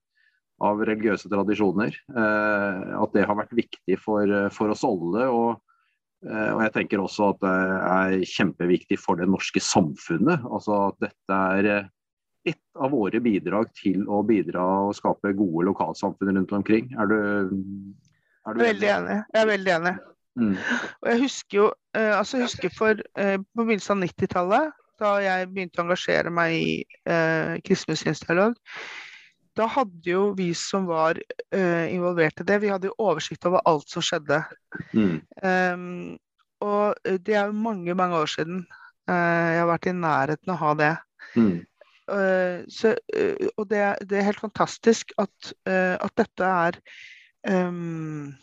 av 0.66 0.82
religiøse 0.90 1.30
tradisjoner. 1.30 1.94
Eh, 2.10 2.82
at 3.04 3.14
det 3.14 3.28
har 3.30 3.40
vært 3.40 3.54
viktig 3.62 4.00
for, 4.02 4.34
for 4.58 4.74
oss 4.74 4.84
alle. 4.88 5.30
og 5.30 5.62
Eh, 5.62 5.73
og 6.24 6.62
jeg 6.64 6.74
tenker 6.78 7.02
også 7.04 7.34
at 7.34 7.42
det 7.44 7.58
er 7.90 8.26
kjempeviktig 8.30 9.00
for 9.02 9.20
det 9.20 9.28
norske 9.32 9.60
samfunnet. 9.64 10.46
Altså 10.48 10.78
at 10.88 11.00
dette 11.04 11.40
er 11.58 11.70
eh, 11.72 11.92
ett 12.54 12.80
av 12.80 12.92
våre 12.96 13.22
bidrag 13.24 13.72
til 13.78 14.04
å 14.08 14.22
bidra 14.28 14.64
og 14.88 14.96
skape 14.98 15.34
gode 15.38 15.68
lokalsamfunn 15.70 16.38
rundt 16.38 16.56
omkring. 16.56 16.90
Er 17.00 17.12
du, 17.12 17.18
er 18.48 18.56
du 18.56 18.64
Veldig 18.64 18.92
enig. 18.98 19.20
Jeg 19.34 19.42
er 19.42 19.52
veldig 19.52 19.76
enig. 19.78 19.96
Mm. 20.40 20.54
Og 20.58 21.10
jeg 21.12 21.22
husker 21.28 21.60
jo 21.60 21.66
eh, 21.98 22.12
altså 22.18 22.40
jeg 22.40 22.50
husker 22.50 22.74
for 22.74 23.04
på 23.14 23.60
begynnelsen 23.60 24.00
av 24.00 24.08
90-tallet, 24.08 24.80
da 25.04 25.16
jeg 25.24 25.50
begynte 25.52 25.82
å 25.82 25.88
engasjere 25.88 26.32
meg 26.34 26.56
i 26.56 26.74
eh, 27.10 27.60
kristen 27.66 27.98
dialog, 28.28 28.56
da 29.58 29.68
hadde 29.70 30.10
jo 30.10 30.24
vi 30.38 30.50
som 30.58 30.88
var 30.90 31.20
uh, 31.20 31.86
involvert 31.94 32.42
i 32.42 32.48
det, 32.48 32.60
vi 32.64 32.72
hadde 32.74 32.90
jo 32.90 32.98
oversikt 33.02 33.46
over 33.50 33.64
alt 33.70 33.90
som 33.90 34.06
skjedde. 34.06 34.42
Mm. 34.94 35.20
Um, 35.44 35.84
og 36.64 36.96
det 37.26 37.36
er 37.36 37.50
jo 37.50 37.64
mange, 37.66 37.94
mange 37.98 38.18
år 38.24 38.32
siden 38.34 38.64
uh, 39.10 39.14
jeg 39.14 39.60
har 39.62 39.70
vært 39.70 39.90
i 39.92 39.96
nærheten 39.98 40.54
av 40.54 40.56
å 40.56 40.64
ha 40.64 40.74
det. 40.82 40.94
Mm. 41.38 41.56
Uh, 42.04 42.58
så, 42.72 42.96
og 43.56 43.68
det, 43.70 43.84
det, 44.10 44.20
er 44.20 44.28
helt 44.28 44.44
fantastisk 44.44 45.14
at, 45.22 45.54
at 45.66 46.16
dette 46.20 46.50
er 46.68 46.80
um, 47.48 48.34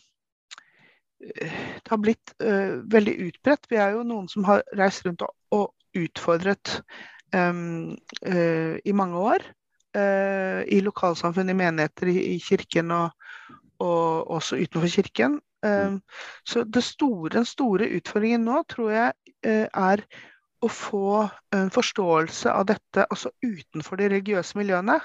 Det 1.20 1.90
har 1.90 2.00
blitt 2.00 2.32
veldig 2.40 3.14
utbredt. 3.26 3.66
Vi 3.68 3.76
er 3.76 3.98
jo 3.98 4.06
noen 4.08 4.30
som 4.32 4.46
har 4.48 4.62
reist 4.78 5.04
rundt 5.04 5.26
og, 5.26 5.34
og 5.52 5.98
utfordret 6.00 6.78
um, 7.36 7.98
i 8.24 8.94
mange 8.96 9.20
år 9.20 9.44
eh, 9.96 10.62
i 10.66 10.80
lokalsamfunn, 10.84 11.50
i 11.50 11.56
menigheter, 11.56 12.10
i, 12.12 12.18
i 12.34 12.38
kirken 12.42 12.90
og, 12.94 13.10
og, 13.78 14.30
også 14.38 14.60
utenfor 14.60 14.92
kirken. 14.92 15.38
Eh, 15.66 15.96
så 16.48 16.64
store, 16.80 17.32
den 17.36 17.48
store 17.48 17.90
utfordringen 17.98 18.46
nå 18.48 18.62
tror 18.70 18.92
jeg 18.94 19.34
eh, 19.46 19.66
er 19.68 20.04
å 20.60 20.68
få 20.68 21.28
en 21.56 21.70
forståelse 21.72 22.52
av 22.52 22.66
dette 22.68 23.06
også 23.12 23.32
utenfor 23.44 24.00
de 24.00 24.10
religiøse 24.12 24.58
miljøene. 24.60 24.98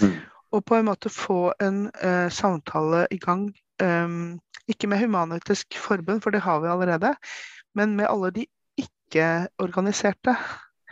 Mm. 0.00 0.14
Og 0.52 0.64
på 0.68 0.76
en 0.76 0.88
måte 0.88 1.12
få 1.12 1.52
en 1.64 1.86
uh, 2.00 2.28
samtale 2.32 3.06
i 3.12 3.18
gang, 3.20 3.46
um, 3.82 4.40
ikke 4.68 4.88
med 4.88 5.00
Human-Etisk 5.00 5.76
Forbund, 5.80 6.20
for 6.24 6.32
det 6.32 6.42
har 6.44 6.60
vi 6.60 6.68
allerede, 6.72 7.14
men 7.76 7.96
med 7.96 8.08
alle 8.08 8.30
de 8.36 8.46
ikke-organiserte. 8.80 10.36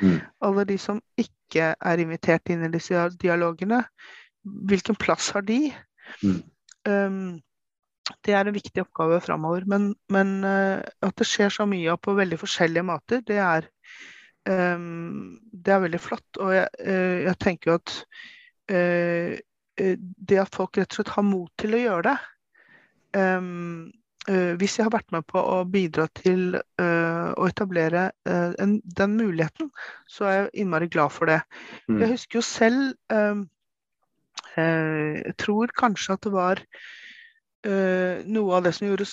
Mm. 0.01 0.19
Alle 0.47 0.65
de 0.69 0.79
som 0.81 1.01
ikke 1.21 1.73
er 1.75 2.03
invitert 2.03 2.51
inn 2.53 2.65
i 2.67 2.73
disse 2.73 3.05
dialogene. 3.21 3.83
Hvilken 4.71 4.99
plass 5.01 5.31
har 5.37 5.45
de? 5.47 5.69
Mm. 6.25 6.41
Um, 6.89 7.21
det 8.27 8.35
er 8.35 8.49
en 8.49 8.57
viktig 8.57 8.85
oppgave 8.85 9.21
framover. 9.25 9.67
Men, 9.69 9.93
men 10.13 10.41
uh, 10.47 10.81
at 10.81 11.21
det 11.21 11.29
skjer 11.29 11.53
så 11.55 11.69
mye 11.69 11.97
på 12.01 12.17
veldig 12.19 12.41
forskjellige 12.41 12.87
måter, 12.87 13.23
det 13.27 13.39
er, 13.45 13.69
um, 14.49 15.39
det 15.53 15.77
er 15.77 15.85
veldig 15.87 16.03
flott. 16.03 16.41
Og 16.41 16.55
jeg, 16.57 16.69
uh, 16.81 17.21
jeg 17.29 17.39
tenker 17.45 17.73
jo 17.73 17.79
at 17.81 17.97
uh, 18.73 19.39
det 19.81 20.37
at 20.43 20.53
folk 20.53 20.77
rett 20.77 20.93
og 20.93 21.01
slett 21.01 21.15
har 21.15 21.25
mot 21.25 21.51
til 21.61 21.73
å 21.73 21.79
gjøre 21.81 22.11
det 22.11 22.19
um, 23.17 23.89
Hvis 24.29 24.75
jeg 24.77 24.85
har 24.85 24.93
vært 24.93 25.15
med 25.15 25.25
på 25.27 25.41
å 25.41 25.63
bidra 25.65 26.05
til 26.15 26.53
å 26.55 27.47
etablere 27.49 28.11
en, 28.29 28.75
den 28.85 29.15
muligheten, 29.17 29.71
så 30.05 30.27
er 30.29 30.35
jeg 30.35 30.51
innmari 30.63 30.91
glad 30.93 31.15
for 31.15 31.31
det. 31.31 31.39
Mm. 31.89 32.03
Jeg 32.03 32.11
husker 32.13 32.39
jo 32.39 32.45
selv 32.45 32.93
Jeg 34.61 35.35
tror 35.41 35.73
kanskje 35.73 36.19
at 36.19 36.29
det 36.29 36.35
var 36.35 36.61
noe 37.65 38.59
av 38.59 38.69
det 38.69 38.75
som 38.77 38.91
gjorde 38.91 39.09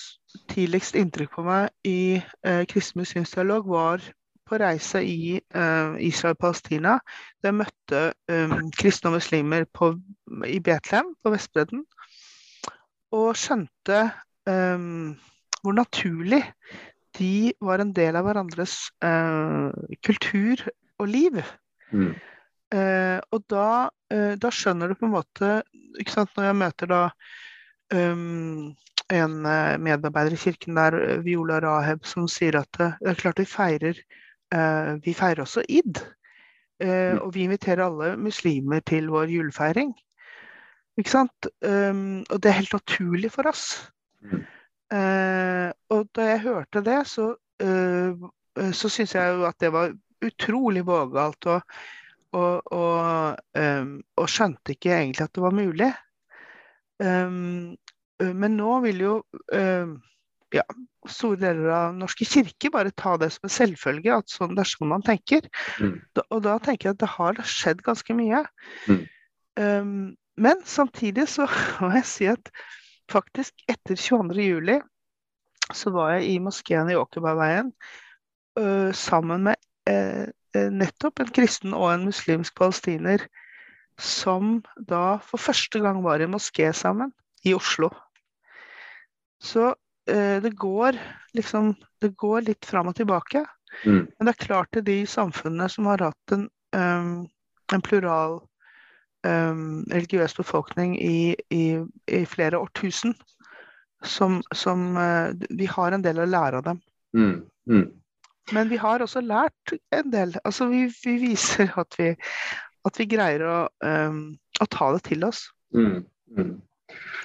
tidligst 0.52 0.96
inntrykk 0.98 1.34
på 1.36 1.44
meg 1.46 1.88
i 1.88 2.20
uh, 2.20 2.62
kristen 2.68 3.02
muslimsk 3.02 3.38
dialog, 3.38 3.68
var 3.68 4.04
på 4.48 4.60
reise 4.60 5.02
i 5.04 5.36
uh, 5.36 5.96
Israel-Palestina. 6.00 6.98
Da 7.40 7.50
jeg 7.50 7.58
møtte 7.58 8.04
kristne 8.78 9.12
og 9.12 9.18
muslimer 9.18 9.68
på, 9.72 9.92
i 10.48 10.60
Betlehem, 10.64 11.12
på 11.22 11.32
Vestbredden, 11.34 11.84
og 13.16 13.36
skjønte 13.40 14.00
hvor 14.48 15.74
naturlig 15.76 16.40
de 17.18 17.52
var 17.60 17.82
en 17.82 17.90
del 17.92 18.16
av 18.16 18.24
hverandres 18.24 18.76
kultur 20.06 20.62
og 20.98 21.10
liv. 21.10 21.40
Mm. 21.92 22.12
og 23.32 23.44
da, 23.48 23.68
da, 24.40 24.50
skjønner 24.52 24.90
du 24.90 24.96
på 25.00 25.08
en 25.08 25.14
måte 25.14 25.50
ikke 26.00 26.14
sant, 26.14 26.34
Når 26.36 26.48
jeg 26.50 26.58
møter 26.60 26.90
da 26.90 27.02
um, 27.94 28.74
en 29.08 29.46
eh, 29.46 29.78
medarbeider 29.80 30.36
i 30.36 30.40
kirken 30.40 30.76
der, 30.76 30.96
eh, 31.00 31.24
Viola 31.24 31.60
Raheb, 31.64 32.04
som 32.04 32.28
sier 32.28 32.60
at 32.60 32.80
eh, 32.80 32.96
det 33.00 33.12
er 33.12 33.20
klart 33.22 33.40
vi 33.40 33.48
feirer 33.48 34.00
uh, 34.54 34.96
Vi 35.04 35.14
feirer 35.14 35.44
også 35.44 35.64
id. 35.68 36.00
Uh, 36.78 37.18
og 37.24 37.34
vi 37.34 37.42
inviterer 37.42 37.82
alle 37.84 38.16
muslimer 38.16 38.80
til 38.86 39.08
vår 39.10 39.32
julefeiring. 39.32 39.94
Ikke 40.98 41.10
sant? 41.10 41.48
Um, 41.62 42.24
og 42.30 42.42
det 42.42 42.50
er 42.50 42.60
helt 42.60 42.72
naturlig 42.72 43.32
for 43.34 43.48
oss. 43.50 43.90
Uh, 44.88 45.68
og 45.92 46.08
da 46.16 46.30
jeg 46.30 46.44
hørte 46.46 46.80
det, 46.84 46.98
så, 47.10 47.30
eh, 47.60 48.28
så 48.72 48.88
syns 48.88 49.14
jeg 49.14 49.34
jo 49.36 49.44
at 49.48 49.58
det 49.60 49.72
var 49.74 49.92
utrolig 50.24 50.84
vågalt. 50.86 51.46
Og, 51.46 51.60
og, 52.36 52.72
og, 52.72 53.36
um, 53.58 53.94
og 54.16 54.28
skjønte 54.28 54.74
ikke 54.74 54.94
egentlig 54.96 55.24
at 55.24 55.34
det 55.36 55.44
var 55.44 55.56
mulig. 55.56 55.92
Um, 56.98 57.76
men 58.18 58.56
nå 58.58 58.80
vil 58.82 59.04
jo 59.04 59.14
um, 59.54 59.92
ja, 60.54 60.64
store 61.08 61.38
deler 61.40 61.70
av 61.72 61.96
norske 61.96 62.26
kirke 62.26 62.72
bare 62.74 62.92
ta 62.96 63.14
det 63.20 63.30
som 63.34 63.46
en 63.46 63.54
selvfølge, 63.54 64.16
at 64.16 64.32
sånn, 64.32 64.56
det 64.56 64.64
er 64.64 64.72
sånn 64.72 64.92
man 64.92 65.04
tenker. 65.06 65.46
Mm. 65.78 65.98
Da, 66.16 66.24
og 66.34 66.42
da 66.48 66.56
tenker 66.64 66.90
jeg 66.90 66.96
at 66.96 67.04
det 67.04 67.12
har 67.14 67.42
skjedd 67.46 67.84
ganske 67.86 68.16
mye. 68.18 68.42
Mm. 68.88 69.04
Men 70.38 70.60
samtidig 70.68 71.26
så 71.30 71.48
må 71.82 71.92
jeg 71.96 72.06
si 72.08 72.28
at 72.30 72.52
faktisk 73.12 73.64
etter 73.70 73.96
22.07 73.96 74.80
så 75.74 75.92
var 75.92 76.14
jeg 76.16 76.28
i 76.32 76.38
moskeen 76.40 76.90
i 76.90 76.96
Åkerbergveien 76.96 77.72
uh, 78.60 78.90
sammen 78.96 79.48
med 79.50 79.58
uh, 79.90 80.28
nettopp 80.72 81.20
en 81.20 81.32
kristen 81.34 81.76
og 81.76 81.90
en 81.92 82.08
muslimsk 82.08 82.56
palestiner 82.56 83.26
som 84.00 84.60
da 84.88 85.18
for 85.24 85.42
første 85.42 85.80
gang 85.82 86.00
var 86.04 86.22
i 86.22 86.30
moské 86.30 86.70
sammen 86.72 87.10
i 87.44 87.54
Oslo. 87.54 87.90
Så 89.42 89.74
eh, 90.10 90.38
det 90.42 90.56
går 90.58 90.98
liksom 91.34 91.74
Det 92.00 92.14
går 92.16 92.46
litt 92.46 92.66
fram 92.66 92.88
og 92.88 92.94
tilbake. 92.94 93.42
Mm. 93.84 94.06
Men 94.06 94.26
det 94.26 94.32
er 94.32 94.46
klart 94.46 94.70
til 94.72 94.84
de 94.86 95.06
samfunnene 95.06 95.66
som 95.68 95.86
har 95.90 95.98
hatt 95.98 96.34
en, 96.34 96.44
en 96.78 97.82
plural 97.82 98.38
religiøs 99.26 100.34
befolkning 100.34 100.94
i, 101.02 101.34
i, 101.50 101.78
i, 102.06 102.24
flere 102.24 102.58
årtusen, 102.58 103.14
som, 104.02 104.42
som 104.54 104.96
uh, 104.96 105.34
Vi 105.50 105.66
har 105.66 105.92
en 105.92 106.04
del 106.04 106.20
å 106.22 106.28
lære 106.28 106.60
av 106.60 106.68
dem. 106.68 106.82
Mm. 107.16 107.40
Mm. 107.66 107.88
Men 108.52 108.70
vi 108.70 108.78
har 108.80 109.02
også 109.02 109.20
lært 109.20 109.74
en 109.92 110.12
del. 110.12 110.36
Altså 110.44 110.68
vi, 110.70 110.86
vi 111.04 111.16
viser 111.20 111.72
at 111.76 111.98
vi, 111.98 112.12
at 112.86 113.00
vi 113.00 113.08
greier 113.10 113.44
å, 113.44 113.58
um, 113.84 114.38
å 114.60 114.68
ta 114.70 114.92
det 114.94 115.02
til 115.10 115.26
oss. 115.26 115.48
Mm, 115.74 116.06
mm. 116.38 116.54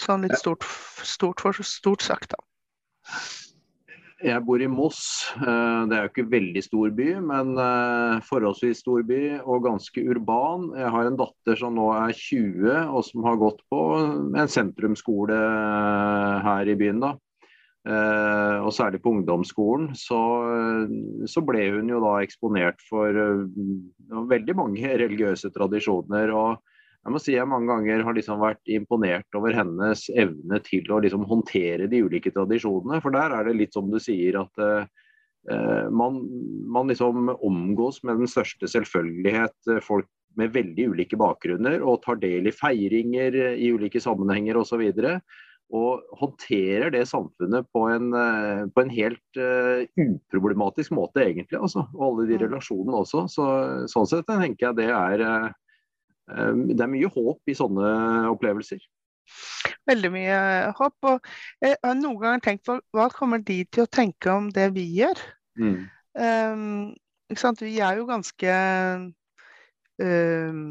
Sånn 0.03 0.25
litt 0.25 0.35
stort, 0.39 0.65
stort, 1.05 1.45
stort 1.63 2.03
sagt, 2.03 2.33
da. 2.33 2.41
Jeg 4.23 4.39
bor 4.47 4.61
i 4.63 4.69
Moss. 4.71 5.01
Eh, 5.35 5.81
det 5.89 5.97
er 5.97 6.05
jo 6.05 6.11
ikke 6.11 6.31
veldig 6.31 6.61
stor 6.63 6.93
by, 6.95 7.07
men 7.27 7.57
eh, 7.59 8.21
forholdsvis 8.23 8.79
stor 8.79 9.03
by 9.07 9.19
og 9.41 9.65
ganske 9.65 10.03
urban. 10.13 10.69
Jeg 10.79 10.91
har 10.95 11.09
en 11.09 11.19
datter 11.19 11.59
som 11.59 11.75
nå 11.75 11.89
er 11.97 12.15
20 12.15 12.69
og 12.85 13.01
som 13.03 13.27
har 13.27 13.41
gått 13.41 13.59
på 13.73 13.81
en 13.99 14.51
sentrumsskole 14.51 15.35
eh, 15.35 16.37
her 16.47 16.71
i 16.71 16.77
byen. 16.79 17.03
da. 17.03 17.13
Uh, 17.83 18.63
og 18.63 18.69
særlig 18.71 19.01
på 19.03 19.11
ungdomsskolen, 19.11 19.89
så, 19.99 20.17
så, 21.27 21.41
ble 21.43 21.65
hun 21.73 21.89
jo 21.91 21.97
da 21.99 22.13
eksponert 22.23 22.79
for 22.87 23.11
uh, 23.11 24.21
veldig 24.29 24.55
mange 24.55 24.93
religiøse 25.01 25.51
tradisjoner. 25.51 26.31
og 26.31 26.63
jeg 27.03 27.11
må 27.11 27.19
si 27.19 27.35
jeg 27.35 27.49
mange 27.51 27.67
ganger 27.67 28.03
har 28.07 28.15
liksom 28.15 28.39
vært 28.39 28.71
imponert 28.71 29.35
over 29.35 29.55
hennes 29.55 30.05
evne 30.15 30.59
til 30.63 30.87
å 30.87 31.01
liksom 31.03 31.25
håndtere 31.27 31.89
de 31.91 31.99
ulike 32.05 32.31
tradisjonene. 32.31 33.01
For 33.03 33.11
der 33.15 33.35
er 33.35 33.49
det 33.49 33.57
litt 33.59 33.75
som 33.75 33.89
du 33.91 33.99
sier 33.99 34.39
at 34.39 34.63
uh, 34.63 35.87
man, 35.91 36.21
man, 36.71 36.87
liksom 36.87 37.33
omgås 37.35 37.99
med 38.07 38.23
den 38.23 38.31
største 38.31 38.69
selvfølgelighet 38.71 39.73
folk 39.83 40.07
med 40.39 40.55
veldig 40.55 40.85
ulike 40.95 41.19
bakgrunner 41.19 41.83
og 41.83 41.99
tar 42.05 42.17
del 42.23 42.47
i 42.49 42.55
feiringer 42.55 43.35
i 43.51 43.67
ulike 43.75 43.99
sammenhenger 44.01 44.57
osv. 44.63 44.79
Og, 44.79 45.03
så 45.03 45.17
og 45.73 46.03
håndterer 46.19 46.91
det 46.93 47.05
samfunnet 47.09 47.65
på 47.73 47.87
en, 47.89 48.11
eh, 48.13 48.63
på 48.69 48.83
en 48.83 48.91
helt 48.93 49.39
uh, 49.39 49.81
uproblematisk 49.97 50.93
måte, 50.93 51.23
egentlig. 51.23 51.57
Altså. 51.57 51.87
Og 51.95 52.03
alle 52.07 52.27
de 52.29 52.37
relasjonene 52.43 52.99
også. 52.99 53.25
Så, 53.31 53.47
sånn 53.89 54.09
sett 54.09 54.27
tenker 54.29 54.69
jeg 54.69 54.77
det 54.83 54.89
er 54.93 55.23
Det 56.27 56.79
er 56.79 56.91
mye 56.91 57.09
håp 57.11 57.51
i 57.51 57.55
sånne 57.57 57.87
opplevelser. 58.31 58.83
Veldig 59.87 60.11
mye 60.13 60.37
håp. 60.77 60.95
Og 61.09 61.33
jeg 61.63 61.77
har 61.83 61.97
noen 61.99 62.19
ganger 62.21 62.45
tenkt 62.45 62.65
på 62.67 62.77
hva 62.95 63.09
kommer 63.13 63.43
de 63.43 63.63
til 63.71 63.85
å 63.85 63.91
tenke 63.91 64.31
om 64.31 64.49
det 64.55 64.69
vi 64.77 64.85
gjør? 64.99 65.19
Mm. 65.59 65.77
Um, 66.13 66.93
vi 67.59 67.77
er 67.81 67.97
jo 67.97 68.07
ganske 68.09 68.57
um, 70.03 70.65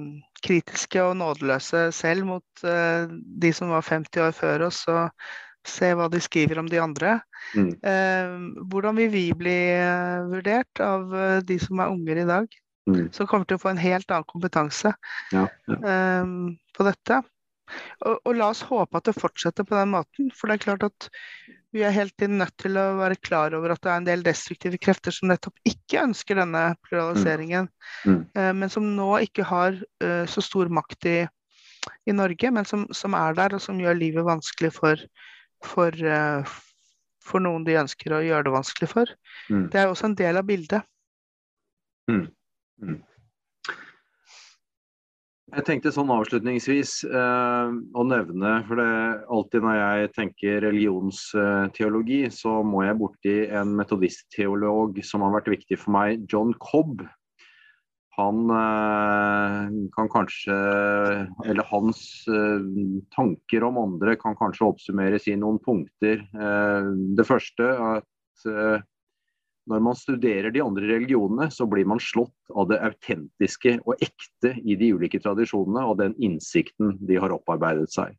kritiske 0.44 1.02
og 1.02 1.16
nådeløse 1.18 1.88
selv 1.96 2.28
mot 2.28 2.64
uh, 2.66 3.08
de 3.10 3.52
som 3.56 3.72
var 3.74 3.86
50 3.86 4.28
år 4.28 4.36
før 4.36 4.68
oss, 4.68 4.84
og 4.88 5.10
se 5.66 5.92
hva 5.94 6.08
de 6.10 6.20
skriver 6.22 6.58
om 6.62 6.68
de 6.70 6.80
andre. 6.82 7.18
Mm. 7.54 7.72
Um, 7.82 8.48
hvordan 8.70 8.98
vil 8.98 9.12
vi 9.12 9.26
bli 9.36 9.58
vurdert 10.30 10.82
av 10.82 11.16
de 11.46 11.58
som 11.62 11.82
er 11.82 11.94
unger 11.94 12.22
i 12.22 12.28
dag? 12.28 12.61
Mm. 12.90 13.12
Som 13.14 13.28
kommer 13.30 13.46
til 13.46 13.58
å 13.58 13.62
få 13.62 13.70
en 13.70 13.82
helt 13.82 14.10
annen 14.10 14.26
kompetanse 14.26 14.90
ja, 15.30 15.44
ja. 15.70 15.98
på 16.74 16.86
dette. 16.88 17.20
Og, 18.02 18.16
og, 18.16 18.32
la 18.36 18.48
oss 18.52 18.62
håpe 18.66 18.98
at 18.98 19.08
det 19.08 19.14
fortsetter 19.16 19.66
på 19.66 19.76
den 19.78 19.92
måten. 19.94 20.30
For 20.34 20.50
det 20.50 20.58
er 20.58 20.64
klart 20.66 20.86
at 20.88 21.08
vi 21.72 21.84
er 21.86 21.94
helt 21.94 22.14
tiden 22.20 22.40
nødt 22.40 22.54
til 22.60 22.76
å 22.76 22.86
være 22.98 23.20
klar 23.24 23.54
over 23.56 23.72
at 23.72 23.82
det 23.84 23.92
er 23.92 24.00
en 24.00 24.08
del 24.08 24.24
destruktive 24.26 24.80
krefter 24.82 25.14
som 25.14 25.30
nettopp 25.30 25.56
ikke 25.68 26.02
ønsker 26.04 26.36
denne 26.36 26.64
pluraliseringen, 26.84 27.70
mm. 28.04 28.10
Mm. 28.12 28.24
Uh, 28.36 28.50
men 28.60 28.72
som 28.72 28.90
nå 28.96 29.08
ikke 29.24 29.46
har 29.48 29.78
uh, 30.04 30.24
så 30.28 30.44
stor 30.44 30.68
makt 30.72 31.08
i, 31.08 31.16
i 32.08 32.16
Norge, 32.16 32.52
men 32.52 32.68
som, 32.68 32.84
som, 32.92 33.16
er 33.16 33.38
der, 33.38 33.56
og 33.56 33.64
som 33.64 33.80
gjør 33.80 33.96
livet 33.96 34.28
vanskelig 34.28 34.74
for, 34.76 35.00
for, 35.64 35.96
uh, 35.96 36.44
for 37.24 37.44
noen 37.44 37.64
de 37.64 37.80
ønsker 37.80 38.18
å 38.18 38.20
gjøre 38.26 38.50
det 38.50 38.56
vanskelig 38.58 38.92
for. 38.92 39.16
Mm. 39.48 39.66
Det 39.72 39.80
er 39.80 39.88
også 39.88 40.10
en 40.10 40.20
del 40.20 40.42
av 40.42 40.48
bildet. 40.52 40.88
Mm. 42.10 42.26
Mm. 42.82 43.00
Jeg 45.52 45.66
tenkte 45.68 45.90
sånn 45.92 46.08
avslutningsvis 46.14 46.92
eh, 47.04 47.72
å 47.92 48.04
nevne, 48.08 48.52
for 48.64 48.80
det 48.80 48.92
alltid 49.36 49.64
når 49.66 49.74
jeg 49.76 50.12
tenker 50.16 50.62
religionsteologi, 50.64 52.22
så 52.32 52.62
må 52.64 52.86
jeg 52.86 52.96
borti 53.02 53.34
en 53.52 53.74
metodistteolog 53.76 55.02
som 55.04 55.26
har 55.26 55.34
vært 55.36 55.50
viktig 55.52 55.76
for 55.82 55.92
meg, 55.98 56.24
John 56.32 56.54
Cobb. 56.62 57.04
Han 58.16 58.48
eh, 58.56 59.68
kan 59.92 60.08
kanskje, 60.12 60.56
eller 61.44 61.68
hans 61.68 62.00
eh, 62.32 62.64
tanker 63.12 63.68
om 63.68 63.82
andre 63.82 64.16
kan 64.20 64.38
kanskje 64.40 64.70
oppsummeres 64.70 65.28
i 65.28 65.36
noen 65.36 65.60
punkter. 65.60 66.24
Eh, 66.32 66.90
det 67.18 67.28
første 67.28 67.68
er 67.74 68.00
at 68.00 68.48
eh, 68.48 68.88
når 69.70 69.82
man 69.86 69.96
studerer 69.98 70.50
de 70.50 70.62
andre 70.64 70.88
religionene, 70.90 71.46
så 71.54 71.66
blir 71.70 71.86
man 71.86 72.00
slått 72.02 72.50
av 72.50 72.68
det 72.72 72.80
autentiske 72.82 73.76
og 73.84 74.02
ekte 74.02 74.56
i 74.58 74.74
de 74.78 74.90
ulike 74.96 75.20
tradisjonene 75.22 75.84
og 75.86 76.00
den 76.02 76.16
innsikten 76.18 76.96
de 77.06 77.20
har 77.22 77.34
opparbeidet 77.34 77.90
seg. 77.92 78.16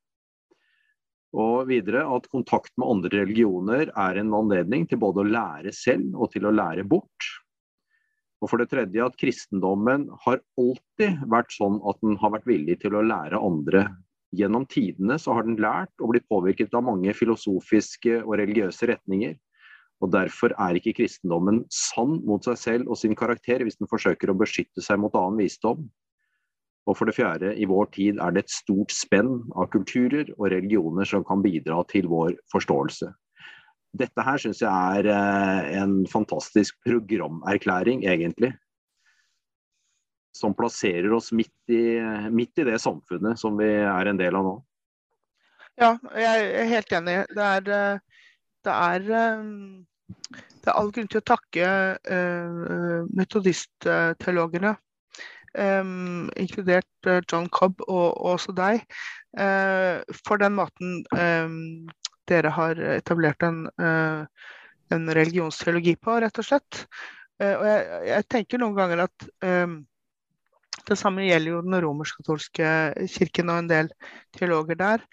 Og 1.34 1.66
videre 1.68 2.06
at 2.16 2.30
kontakt 2.32 2.72
med 2.78 2.92
andre 2.94 3.24
religioner 3.24 3.90
er 3.90 4.20
en 4.22 4.34
anledning 4.38 4.86
til 4.88 5.02
både 5.02 5.24
å 5.24 5.32
lære 5.34 5.74
selv 5.76 6.14
og 6.14 6.32
til 6.36 6.46
å 6.46 6.54
lære 6.54 6.86
bort. 6.86 7.30
Og 8.44 8.52
for 8.52 8.62
det 8.62 8.70
tredje 8.72 9.04
at 9.04 9.18
kristendommen 9.20 10.10
har 10.26 10.42
alltid 10.60 11.24
vært 11.32 11.54
sånn 11.56 11.80
at 11.90 12.00
den 12.04 12.20
har 12.22 12.36
vært 12.36 12.48
villig 12.50 12.82
til 12.84 12.96
å 13.00 13.06
lære 13.08 13.40
andre. 13.40 13.88
Gjennom 14.36 14.68
tidene 14.70 15.18
så 15.22 15.36
har 15.38 15.48
den 15.48 15.58
lært 15.62 15.94
og 16.02 16.12
blitt 16.14 16.28
påvirket 16.30 16.76
av 16.76 16.86
mange 16.86 17.14
filosofiske 17.18 18.20
og 18.24 18.36
religiøse 18.42 18.90
retninger. 18.92 19.36
Og 20.04 20.12
Derfor 20.12 20.52
er 20.60 20.76
ikke 20.76 20.96
kristendommen 20.98 21.64
sann 21.72 22.18
mot 22.28 22.44
seg 22.44 22.60
selv 22.60 22.92
og 22.92 23.00
sin 23.00 23.16
karakter 23.16 23.64
hvis 23.64 23.80
den 23.80 23.88
forsøker 23.88 24.34
å 24.34 24.38
beskytte 24.38 24.84
seg 24.84 25.00
mot 25.00 25.16
annen 25.16 25.40
visdom. 25.40 25.86
Og 26.84 26.98
for 27.00 27.08
det 27.08 27.16
fjerde, 27.16 27.54
i 27.56 27.68
vår 27.70 27.88
tid 27.96 28.20
er 28.20 28.34
det 28.36 28.44
et 28.44 28.52
stort 28.52 28.92
spenn 28.92 29.38
av 29.56 29.70
kulturer 29.72 30.28
og 30.36 30.50
religioner 30.52 31.08
som 31.08 31.24
kan 31.24 31.44
bidra 31.46 31.80
til 31.88 32.10
vår 32.12 32.36
forståelse. 32.52 33.14
Dette 33.94 34.26
her 34.26 34.42
syns 34.42 34.60
jeg 34.64 34.98
er 34.98 35.08
eh, 35.14 35.70
en 35.80 36.02
fantastisk 36.10 36.76
programerklæring, 36.84 38.04
egentlig. 38.10 38.52
Som 40.36 40.56
plasserer 40.58 41.14
oss 41.14 41.30
midt 41.32 41.54
i, 41.72 42.02
midt 42.34 42.60
i 42.60 42.68
det 42.68 42.80
samfunnet 42.82 43.40
som 43.40 43.56
vi 43.60 43.70
er 43.70 44.10
en 44.10 44.20
del 44.20 44.36
av 44.36 44.48
nå. 44.50 44.56
Ja, 45.80 45.94
jeg 46.18 46.50
er 46.58 46.70
helt 46.70 46.96
enig. 47.00 47.18
Det 47.32 47.46
er, 47.46 47.72
eh, 47.78 48.26
det 48.66 48.76
er 48.90 49.08
eh, 49.22 49.48
det 50.64 50.72
er 50.72 50.78
all 50.80 50.92
grunn 50.96 51.10
til 51.12 51.20
å 51.20 51.28
takke 51.28 51.70
uh, 52.00 53.04
metodistteologene, 53.20 54.72
um, 55.60 56.30
inkludert 56.40 57.10
uh, 57.10 57.20
John 57.20 57.50
Cobb 57.52 57.84
og, 57.84 58.14
og 58.14 58.38
også 58.38 58.56
deg, 58.56 58.86
uh, 59.40 60.00
for 60.24 60.40
den 60.40 60.56
måten 60.56 61.02
um, 61.12 61.58
dere 62.32 62.54
har 62.56 62.80
etablert 62.94 63.44
en, 63.44 63.66
en, 63.76 65.10
religionsteologi 65.18 65.98
på, 66.00 66.14
rett 66.24 66.38
og 66.40 66.46
slett. 66.48 66.86
og 67.44 67.66
jeg, 67.68 67.82
jeg, 68.08 68.26
tenker 68.32 68.62
noen 68.62 68.78
ganger 68.78 69.02
at 69.04 69.26
det 70.88 70.96
samme 70.96 71.26
gjelder 71.28 71.52
jo 71.52 71.60
den 71.66 71.76
romersk-katolske 71.84 72.70
kirken 73.12 73.52
og 73.52 73.60
en 73.60 73.68
del 73.74 73.92
teologer 74.40 74.80
der. 74.80 75.04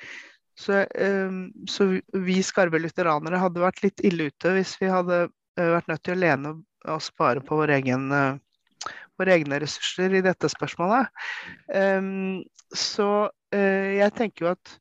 Så, 0.60 0.84
um, 1.00 1.38
så 1.68 1.86
vi 2.12 2.40
skarve 2.44 2.80
lutheranere 2.82 3.40
hadde 3.40 3.62
vært 3.62 3.80
litt 3.84 4.02
ille 4.04 4.28
ute 4.28 4.52
hvis 4.58 4.74
vi 4.80 4.90
hadde 4.92 5.22
uh, 5.30 5.68
vært 5.76 5.88
nødt 5.88 6.02
til 6.04 6.16
å 6.16 6.20
lene 6.20 6.52
oss 6.92 7.08
bare 7.16 7.40
på 7.44 7.56
vår 7.56 7.72
egen, 7.78 8.10
uh, 8.12 8.90
våre 9.20 9.38
egne 9.38 9.60
ressurser 9.62 10.18
i 10.18 10.22
dette 10.24 10.50
spørsmålet. 10.52 11.08
Um, 11.72 12.42
så 12.76 13.08
uh, 13.30 13.88
jeg 13.96 14.16
tenker 14.18 14.46
jo 14.46 14.54
at 14.56 14.76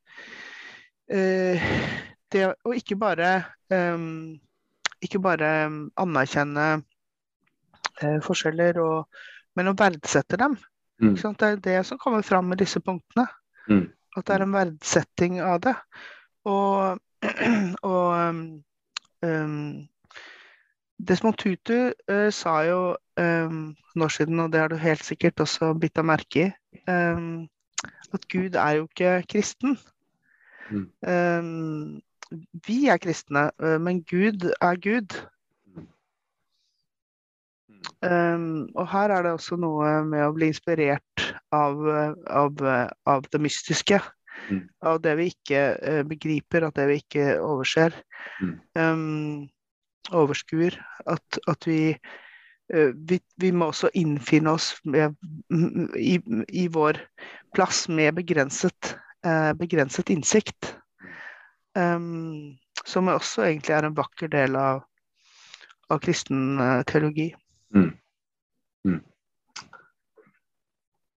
det 1.10 2.42
å 2.46 2.74
ikke 2.78 2.94
bare 3.02 3.30
um, 3.74 4.36
ikke 5.02 5.18
bare 5.24 5.48
anerkjenne 5.98 6.66
forskjeller, 8.22 8.78
og, 8.84 9.24
men 9.58 9.72
å 9.72 9.74
verdsette 9.80 10.38
dem. 10.38 10.54
Mm. 11.02 11.16
Det 11.16 11.48
er 11.48 11.64
det 11.64 11.78
som 11.88 11.98
kommer 11.98 12.22
fram 12.22 12.52
med 12.52 12.62
disse 12.62 12.78
punktene. 12.84 13.26
Mm. 13.72 13.88
At 14.18 14.26
det 14.28 14.36
er 14.36 14.46
en 14.46 14.56
verdsetting 14.56 15.38
av 15.44 15.62
det. 15.66 15.76
Og, 16.50 17.00
og 17.94 18.10
um, 19.26 19.62
Desmond 21.00 21.38
Tutu 21.40 21.92
uh, 22.10 22.30
sa 22.34 22.56
jo 22.68 22.82
um, 23.20 23.62
år 24.02 24.08
siden, 24.16 24.40
og 24.40 24.52
det 24.52 24.60
har 24.60 24.68
du 24.72 24.76
helt 24.80 25.04
sikkert 25.06 25.40
også 25.40 25.74
bitt 25.80 25.98
av 26.00 26.08
merke 26.10 26.50
i, 26.50 26.52
um, 26.90 27.48
at 28.14 28.28
Gud 28.32 28.56
er 28.56 28.80
jo 28.80 28.88
ikke 28.88 29.24
kristen. 29.30 29.78
Mm. 30.70 30.86
Um, 31.08 32.02
vi 32.68 32.88
er 32.90 32.98
kristne, 33.02 33.50
uh, 33.64 33.78
men 33.82 34.04
Gud 34.04 34.50
er 34.62 34.80
Gud. 34.82 35.16
Um, 38.04 38.70
og 38.76 38.88
her 38.92 39.12
er 39.12 39.24
det 39.24 39.32
også 39.32 39.58
noe 39.60 40.00
med 40.08 40.24
å 40.24 40.34
bli 40.36 40.52
inspirert 40.52 41.19
av, 41.52 41.88
av, 42.28 42.62
av 43.06 43.26
det 43.32 43.42
mystiske. 43.42 44.02
Mm. 44.50 44.64
Av 44.86 45.02
det 45.04 45.16
vi 45.20 45.30
ikke 45.34 45.62
uh, 45.78 46.02
begriper, 46.08 46.66
at 46.68 46.78
det 46.80 46.88
vi 46.90 47.00
ikke 47.02 47.28
overser. 47.44 47.96
Mm. 48.42 48.56
Um, 48.80 50.16
overskuer. 50.16 50.78
At, 51.10 51.40
at 51.48 51.68
vi, 51.68 51.94
uh, 52.74 52.92
vi, 53.10 53.20
vi 53.42 53.52
må 53.52 53.72
også 53.74 53.92
innfinne 54.00 54.56
oss 54.56 54.72
med, 54.84 55.18
i, 55.98 56.18
i, 56.48 56.68
vår 56.72 57.02
plass 57.58 57.88
med 57.90 58.16
begrenset, 58.22 58.96
uh, 59.28 59.52
begrenset 59.60 60.14
innsikt. 60.14 60.76
Um, 61.78 62.58
som 62.88 63.12
også 63.12 63.44
egentlig 63.46 63.76
er 63.76 63.86
en 63.86 63.98
vakker 63.98 64.32
del 64.32 64.56
av, 64.58 64.82
av 65.92 66.00
kristen 66.02 66.58
teologi. 66.90 67.28
Mm. 67.76 67.92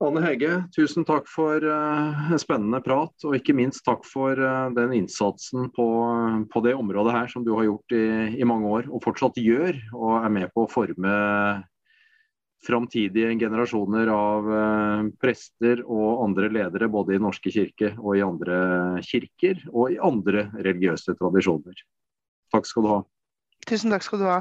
Anne 0.00 0.22
Hege, 0.24 0.54
tusen 0.72 1.04
takk 1.04 1.26
for 1.28 1.60
uh, 1.60 2.30
en 2.32 2.40
spennende 2.40 2.78
prat, 2.80 3.12
og 3.28 3.34
ikke 3.36 3.52
minst 3.56 3.82
takk 3.84 4.06
for 4.08 4.32
uh, 4.32 4.70
den 4.72 4.94
innsatsen 4.96 5.66
på, 5.76 5.88
på, 6.48 6.62
det 6.64 6.72
området 6.78 7.12
her 7.12 7.28
som 7.28 7.44
du 7.44 7.52
har 7.58 7.66
gjort 7.66 7.92
i, 7.92 8.06
i, 8.40 8.46
mange 8.48 8.70
år, 8.70 8.88
og 8.88 9.04
fortsatt 9.04 9.36
gjør, 9.36 9.76
og 9.92 10.14
er 10.22 10.32
med 10.32 10.54
på 10.54 10.64
å 10.64 10.70
forme 10.72 11.12
framtidige 12.64 13.34
generasjoner 13.40 14.08
av 14.14 14.48
uh, 14.48 15.10
prester 15.20 15.84
og 15.84 16.24
andre 16.24 16.48
ledere, 16.56 16.88
både 16.92 17.18
i 17.18 17.20
Norske 17.20 17.52
kirke 17.52 17.92
og 17.98 18.16
i 18.16 18.24
andre 18.24 18.60
kirker, 19.04 19.60
og 19.68 19.92
i 19.92 20.00
andre 20.00 20.48
religiøse 20.56 21.12
tradisjoner. 21.20 21.84
Takk 22.56 22.72
skal 22.72 22.88
du 22.88 22.92
ha. 22.94 23.02
Tusen 23.68 23.92
takk 23.92 24.08
skal 24.08 24.24
du 24.24 24.30
ha. 24.32 24.40